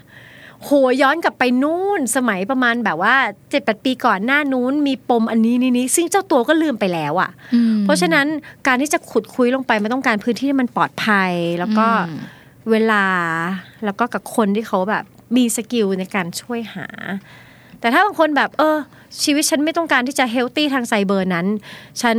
[0.65, 0.71] โห
[1.03, 3.15] ย้อนกลับไปนู่นสมัยประมาณแบบว่า
[3.51, 8.27] เจ็ดแปดปีก่อนหน้านู้นมีปมอันนี้นี้นี้ซึ่งเจ้าตัวก็ลืมไปแล้วอะอืมเพราะฉะนั้น
[8.67, 12.21] การที่จะขุดคุยลงไปมันต้องการพื้นที่ที่มันปลอดภัย แล้วก็อืม
[12.71, 13.05] เวลา
[13.85, 15.05] แล้วก็กับคนที่เขาแบบ
[15.37, 16.87] มี skill ในการช่วยหา
[17.81, 18.77] แต่ถ้าบางคนแบบ เออ
[19.23, 21.47] ชีวิตฉันไม่ต้องการที่จะ healthy ทาง psycho เบอร์นั้น
[22.03, 22.17] ฉัน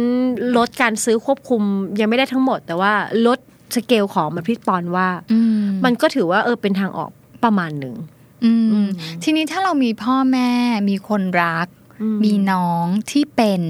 [0.57, 1.61] ลดการซื้อควบคุม
[1.99, 2.93] ยังไม่ได้ทั้งหมด แต่ว่า
[3.27, 3.39] ลด
[3.75, 7.09] สเกลของมันพี่ปอนว่าอืมมันก็ถือว่าเออเป็นทางออก
[7.43, 7.95] ประมาณหนึ่ง
[8.43, 8.89] อืมออืม
[9.23, 10.51] ทีนี้ถ้าเรามีพ่อแม่
[10.89, 11.67] มีคนรัก
[12.01, 13.61] อืมมีน้องที่เป็น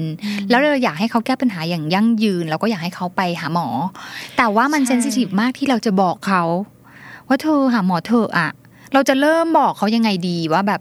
[0.50, 3.68] แล้วเราอยากให้เขาแก้ปัญหาอย่างยั่งยืนเราก็อยากให้เขาไปหาหมอ
[4.36, 6.42] แต่ว่ามันใช่ sensitive มากที่เราจะบอกเขา
[7.28, 8.50] ว่าเธอหาหมอเธอะอะ
[8.92, 10.80] เราจะเริ่มบอกเขายังไงดีว่าแบบ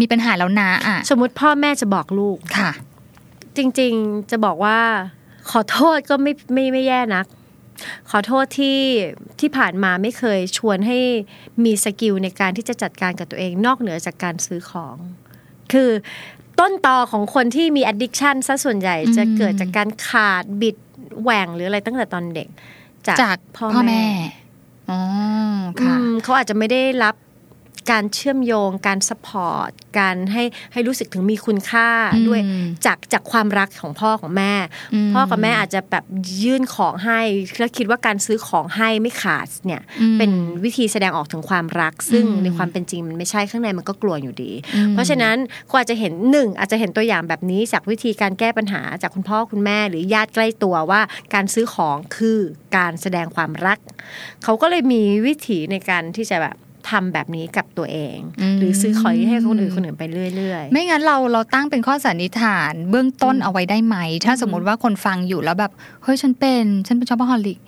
[0.00, 2.70] มีปัญหาแล้วนะอะสมมติพ่อแม่จะบอกลูกค่ะ
[3.56, 4.78] จริงๆจะบอกว่า
[5.50, 7.26] ขอโทษก็ไม่ไม่ไม่แย่นัก
[8.10, 8.80] ขอโทษที่
[9.40, 10.98] ที่ผ่านมาไม่เคยชวนให้
[11.64, 14.96] มี skill ในการที่จะจัดการกับตัวเอง นอกเหนือจากการซื้อของ
[15.72, 15.90] คือ
[16.60, 20.76] ต้นตอของคนที่มี addiction ซะส่วนใหญ่อืมจะเกิดจากการขาดบิด
[21.22, 22.48] แหว่งหรืออะไรตั้งแต่ตอนเด็ก
[23.06, 24.04] จากจากพ่อแม่
[24.90, 25.00] อ๋อ
[25.80, 27.14] ค่ะอืมเขาอาจจะไม่ได้รับ
[27.90, 32.40] การเชื่อมโยง การ support การให้ให้รู้สึกถึงมีคุณค่าอืมด้วย
[32.86, 34.54] จากจากความรักของพ่อของแม่
[34.94, 36.04] อืมพ่อกับแม่อาจจะแบบ
[36.42, 37.20] ยื่นของให้
[37.58, 40.30] แล้วคิดว่าการซื้อของให้ไม่ขาดเนี่ยอืมเป็น
[40.64, 45.36] วิธีแสดงออกถึงความรัก ซึ่งอืมในความเป็นจริงมันไม่ใช่ข้างในมันก็กลวงอยู่ดีอืมเพราะฉะนั้น
[45.70, 51.00] ก็อาจจะเห็นหนึ่งอาจจะเห็นตัวอย่างแบบนี้จากวิธีการแก้ปัญหาจากคุณพ่อคุณแม่หรือญาติใกล้ตัวว่า
[51.34, 52.38] การซื้อของคือ
[52.76, 53.78] การแสดงความรัก
[54.44, 56.56] เขาก็เลยมีวิธีในการที่จะแบบ
[56.90, 60.04] ทำแบบนี้กับตัวเองอืมหรือซื้อของให้คนอื่นคนอื่นไป
[60.36, 65.72] เรื่อยๆ ไม่งั้นเราเราตั้งเป็นข้อสันนิษฐานเบื้องต้นเอาไว้ได้ไหม ถ้าสมมติว่าคนฟังอยู่แล้วแบบ
[66.02, 67.58] เฮ้ยฉันเป็นฉันเป็น shopaholic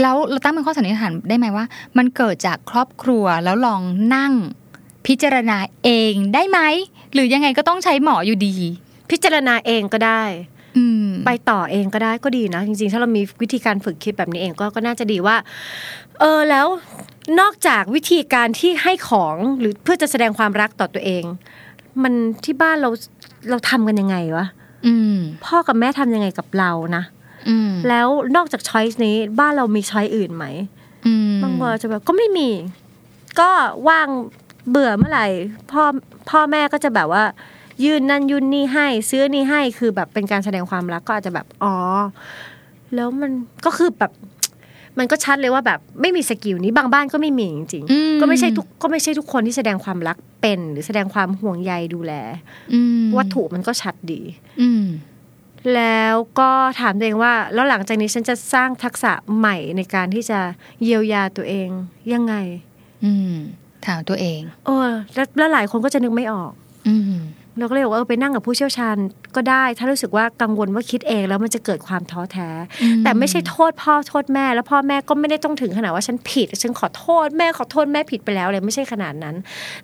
[0.00, 1.64] แล้วเราตั้งเป็นข้อสันนิษฐานได้ไหมว่า
[1.98, 3.80] มันเกิดจากครอบครัวแล้วลอง
[4.14, 4.32] นั่ง
[5.06, 6.60] พิจารณาเองได้ไหม
[7.12, 8.54] หรือยังไงก็ต้องใช้หมออยู่ดี
[9.10, 10.22] พิจารณาเองก็ได้
[10.76, 15.36] อืมไปต่อเองก็ได้ก็ดีนะ จริงๆ ถ้าเรามีวิธีการฝึกคิดแบบนี้เองก็ก็น่าจะดีว่า
[16.20, 16.66] เออแล้ว
[17.40, 21.24] นอกจากวิธีการที่ให้ของหรือเพื่อจะแสดงความรักต่อตัวเอง
[22.02, 22.12] มัน
[22.44, 22.90] ที่บ้านเรา
[23.50, 24.46] เราทำกันยังไงวะ
[24.86, 27.02] อืมพ่อกับแม่ทำยังไงกับเรานะ
[27.48, 30.46] อืมแล้วนอกจากช้อยส์นี้บ้านเรามีช้อยส์อื่นไหม
[31.06, 32.50] อืมบางวันจะแบบก็ไม่มี
[33.40, 33.50] ก็
[33.88, 34.08] ว่าง
[34.70, 35.26] เบื่อเมื่อไหร่
[35.70, 35.82] พ่อ
[36.30, 37.24] พ่อแม่ก็จะแบบว่า
[37.84, 41.74] ยื่นนั่นยื่นนี่ให้ ซื้อนี่ให้คือแบบเป็นการแสดงความรักก็อาจจะแบบอ๋อ
[42.94, 43.30] แล้วมัน
[43.64, 44.12] ก็คือแบบ
[44.98, 52.12] มันก็ชัดเลยว่าแบบไม่มีสกิลนี้บางบ้านก็ไม่มีจริงอืๆก็ไม่ใช่ทุกก็ไม่ใช่ทุกคนที่แสดงความรักเป็น หรือแสดงความห่วงใยดูแล
[52.72, 54.20] อืมวัตถุมันก็ชัดดี
[54.60, 54.84] อืม
[55.74, 60.40] แล้วก็ถามตัวเองว่า แล้วหลังจากนี้ฉันจะสร้างทักษะใหม่ในการที่จะ
[60.82, 61.68] เยียวยาตัวเอง
[62.12, 62.34] ยังไง
[63.04, 63.34] อืม
[63.86, 66.52] ถามตัวเอง เออแล้วแล้วหลายคนก็จะนึกไม่ออก
[66.88, 67.02] อืม
[67.58, 68.96] เราก็เลยบอกว่าเออไปนั่งกับผู้เชี่ยวชาญ
[69.36, 72.48] ก็ได้ ถ้ารู้สึกว่ากังวลว่าคิดเองแล้วมันจะเกิดความท้อแท้
[73.04, 79.36] แต่ไม่ใช่โทษพ่อโทษแม่ แล้วพ่อแม่ก็ไม่ได้ต้องถึงขนาดว่าฉันผิดฉันขอโทษแม่ขอโทษแม่ผิดไปแล้วเลยไม่ใช่ขนาดนั้น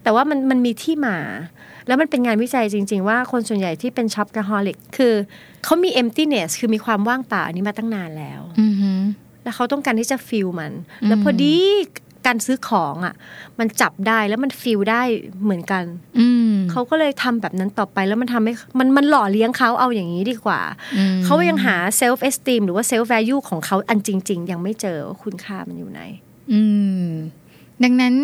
[0.02, 1.16] แต่ว่ามันมันมีที่มา
[1.86, 5.14] แล้วมันเป็นงานวิจัยจริง ๆ ว่าคนส่วนใหญ่ที่เป็นช็อปก h ฮอลิกคือ
[5.64, 9.02] เขามี emptiness คือมีความว่างเปล่าอันนี้มาตั้งนานแล้วอือหือ
[9.44, 10.72] แล้วเขาต้องการที่จะ fill มัน
[11.06, 11.56] แล้วพอดี
[12.26, 13.14] การซื้อของอะ
[13.58, 15.02] มันจับได้แล้วมัน fill ได้
[15.44, 15.84] เหมือนกัน
[16.18, 20.60] อืมเขาก็เลยทำแบบนั้นต่อไปแล้วมันทำให้มันมันหล่อเลี้ยงเขาเอาอย่างนี้ดีกว่า
[20.96, 26.00] อืมเขายังหา self-esteem หรือว่า self-value ของเขาอันจริง ๆ ยังไม่เจอว่าคุณค่ามันอยู่ไหน
[26.52, 26.60] อื
[27.06, 27.08] ม
[27.82, 28.14] ดังนั้น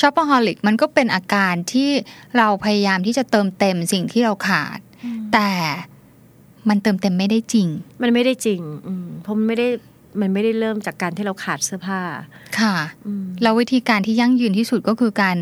[0.00, 1.90] shopaholic มันก็เป็นอาการที่
[2.38, 4.78] เราพยายามที่จะเติมเต็มสิ่งที่เราขาด
[5.32, 5.50] แต่
[6.68, 7.68] มันเติมเต็มไม่ได้จริง
[8.02, 9.68] มันไม่ได้จริง อืมเพราะมันไม่ได้
[10.20, 12.00] มันไม่ได้เริ่มจากการที่เราขาดเสื้อผ้า
[12.58, 12.76] ค่ะ
[13.06, 15.36] อืมแล้ววิธีการที่ยั่งยืนที่สุดก็คือการ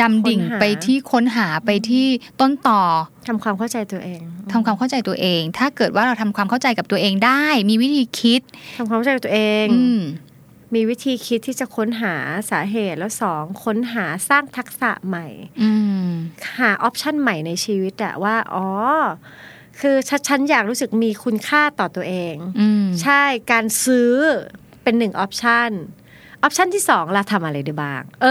[0.00, 2.06] ดำดิ่งค้นหาไปที่ค้นหาไปที่
[2.40, 2.82] ต้นต่อ
[3.28, 4.20] ทำความเข้าใจตัวเอง
[4.52, 8.40] ทำความเข้าใจตัวเอง ถ้าเกิดว่าเราทำความเข้าใจกับตัวเองได้ มีวิธีคิด
[8.78, 10.00] ทำความเข้าใจตัวเองอืม
[10.74, 12.14] มีวิธีคิดที่จะค้นหา
[12.50, 15.26] สาเหตุแล้วสองค้นหาสร้างทักษะใหม่
[15.62, 15.70] อื
[16.06, 16.08] ม
[16.58, 18.66] หาออปชันใหม่ในชีวิตอะว่า อ๋อ
[19.80, 24.12] คือฉันฉันอยากรู้สึกมีคุณค่าต่อตัวเองอืมใช่การซื้อ
[24.82, 25.70] เป็นหนึ่งออปชัน
[26.42, 28.26] ออปชันที่สองเราทำอะไรได้บ้าง เอ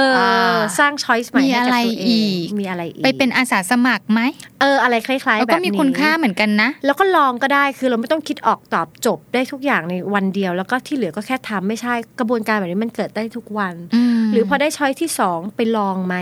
[0.56, 4.22] อ สร้างช้อยส์ใหม่มีให้อะกับไรตัวเออีงกมีอะไรอีก ไปเป็นอาสาสมัครไหม
[4.62, 13.74] เออ อะไรคล้าย ๆแล้วแบบก็นี้มีคุณค่าเหมือนกันนะ แล้วก็ลองก็ได้คือเราไม่ต้องคิดออกตอบจบได้ทุกอย่างในวันเดียว แล้วก็ที่เหลือก็แค่ทำไม่ใช่กระบวนการแบบนี้มันเกิดได้ทุกวัน
[14.20, 16.18] มหรือพอได้ choice ที่สองไปลองไหมม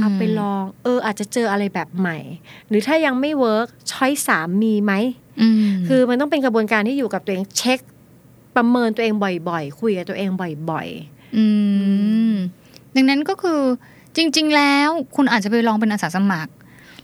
[0.00, 2.18] เอาไปลอง เออ อาจจะเจออะไรแบบใหม่
[2.68, 4.92] หรือถ้ายังไม่ work choice สามมีไหม
[5.40, 5.56] อืม
[5.88, 7.78] คือมันต้องเป็นกระบวนการที่อยู่กับตัวเองเช็ค
[8.56, 9.14] ประเมินตัวเอง
[9.48, 10.88] บ่อยๆ คุยกับตัวเองบ่อย
[11.36, 11.44] อื
[12.30, 12.32] ม
[12.94, 13.60] ดังนั้นก็คือ
[14.16, 16.52] จริง ๆ แล้วคุณอาจจะไปลองเป็นอาสาสมัคร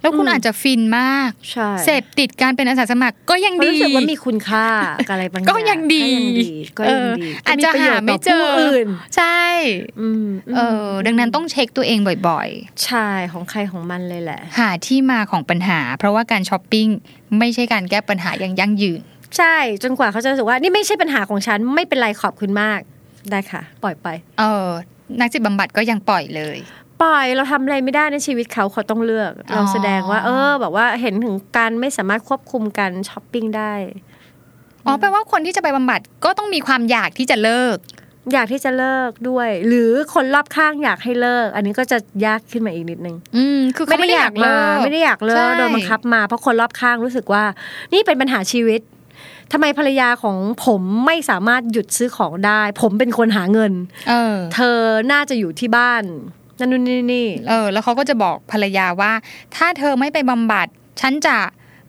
[0.06, 4.66] แล้วคุณอืมอาจจะฟินมากๆใช่เสพติดการเป็นอาสาสมัครก็ยังเพราะดีรู้สึกว่ามีคุณค่า
[5.08, 6.04] กับอะไรบางอย่างก็ยังดี
[6.78, 9.44] ก็ยังดีเอออาจจะหาไม่เจอก็มีประโยชน์ต่ผู้อื่นใช่
[10.00, 12.48] อืมเออดังนั้นต้องเช็คตัวเองบ่อย
[12.84, 16.88] ใช่ของใครของมันเลยแหละๆหาที่มาของปัญหา เพราะว่าการช้อปปิ้ง
[17.38, 19.00] ไม่ใช่การแก้ปัญหาอย่างยั่งยืน
[19.36, 22.80] ใช่จนกว่าเขาจะรู้สึกว่านี่ไม่ใช่ปัญหาของฉันไม่เป็นไรขอบคุณมาก
[23.30, 24.08] ได้ค่ะ ปล่อยไป
[24.40, 24.68] เออ
[25.20, 26.58] นักจิตบำบัดก็ยังปล่อยเลย
[27.02, 33.74] ปล่อยเราทำอะไรไม่ได้ในชีวิตเขาเขาต้องเลือกอ๋อเราแสดงว่า เออ แบบว่าเห็นถึงการไม่สามารถควบคุมการช้อปปิ้งได้
[34.86, 37.76] อ๋อแปลว่าคนที่จะไปบำบัดก็ต้องมีความอยากที่จะเลิก
[38.32, 47.44] อยากที่จะเลิกด้วย หรือคนรอบข้างอยากให้เลิก อันนี้ก็จะยากขึ้นมาอีกนิดนึง อืมคือเขาไม่ได้อยากเลิกไม่ได้อยากเลิใช่กโดนบังคับมาเพราะคนรอบข้างรู้สึกว่า
[47.92, 48.80] นี่เป็นปัญหาชีวิต
[49.52, 53.72] ทำไมภรรยาของผมไม่สามารถหยุดซื้อของได้ ผมเป็นคนหาเงิน
[54.08, 54.78] เออ เธอ
[55.12, 56.04] น่าจะอยู่ที่บ้าน
[56.58, 59.12] นั่นนู่นนี่นี่เออแล้วเขาก็จะบอกภรรยาว่า
[59.56, 60.66] ถ้าเธอไม่ไปบำบัด
[61.00, 61.38] ฉันจะ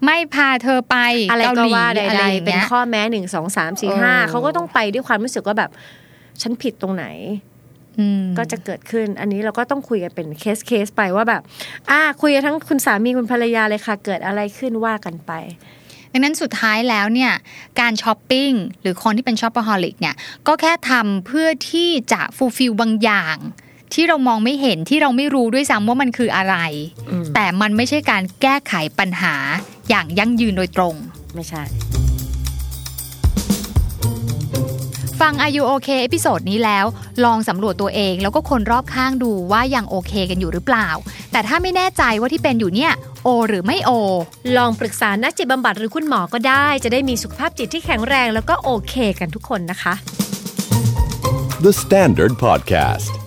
[0.05, 0.97] ไม่พาเธอไป
[1.31, 5.69] อะไรเกาก็หลีว่าใอะไรดอย่าๆงเป็นเงี้ยข้อแม้หนึ่งสองสามสี่ห้าเออเขาก็ต้องไปด้วยความรู้สึกว่าแบบ
[6.41, 7.05] ฉันผิดตรงไหน
[7.99, 11.41] อืมก็จะเกิดขึ้น อันนี้เราก็ต้องคุยกันเป็นเคสเคสไปว่าแบบ
[11.89, 15.31] อ่า คุยกันทั้งคุณสามีคุณภรรยาเลยค่ะ เกิดอะไรขึ้นว่ากันไป
[16.11, 17.31] ดังนั้นสุดท้ายแล้วเนี่ย
[17.79, 20.15] การช้อปปิ้งหรือคนที่เป็นช้อปเปอร์ฮอลิกเนี่ย
[20.47, 23.37] ก็แค่ทำเพื่อที่จะฟูลฟิลบางอย่าง
[23.93, 26.55] ที่เรามองไม่เห็นที่เราไม่รู้ด้วยซ้ำว่ามันคืออะไร
[27.11, 29.35] อืมแต่มันไม่ใช่การแก้ไขปัญหา
[29.89, 30.95] อย่างยั่งยืนโดยตรง
[31.35, 31.63] ไม่ใช่
[35.23, 36.85] ฟัง Are You OK episode นี้แล้ว
[37.25, 40.87] ลองสำรวจตัวเองแล้วก็คนรอบข้างดูว่ายังโอเคกันอยู่หรือเปล่า
[41.31, 42.91] แต่ถ้าไม่แน่ใจว่าที่เป็นอยู่เนี่ย
[43.23, 43.91] โอ หรือไม่โอ
[44.57, 49.93] ลองปรึกษานักจิตบำบัดหรือคุณหมอก็ได้ จะได้มีสุขภาพจิตที่แข็งแรงแล้วก็โอเค กันทุกคนนะคะ
[51.65, 53.26] The Standard Podcast.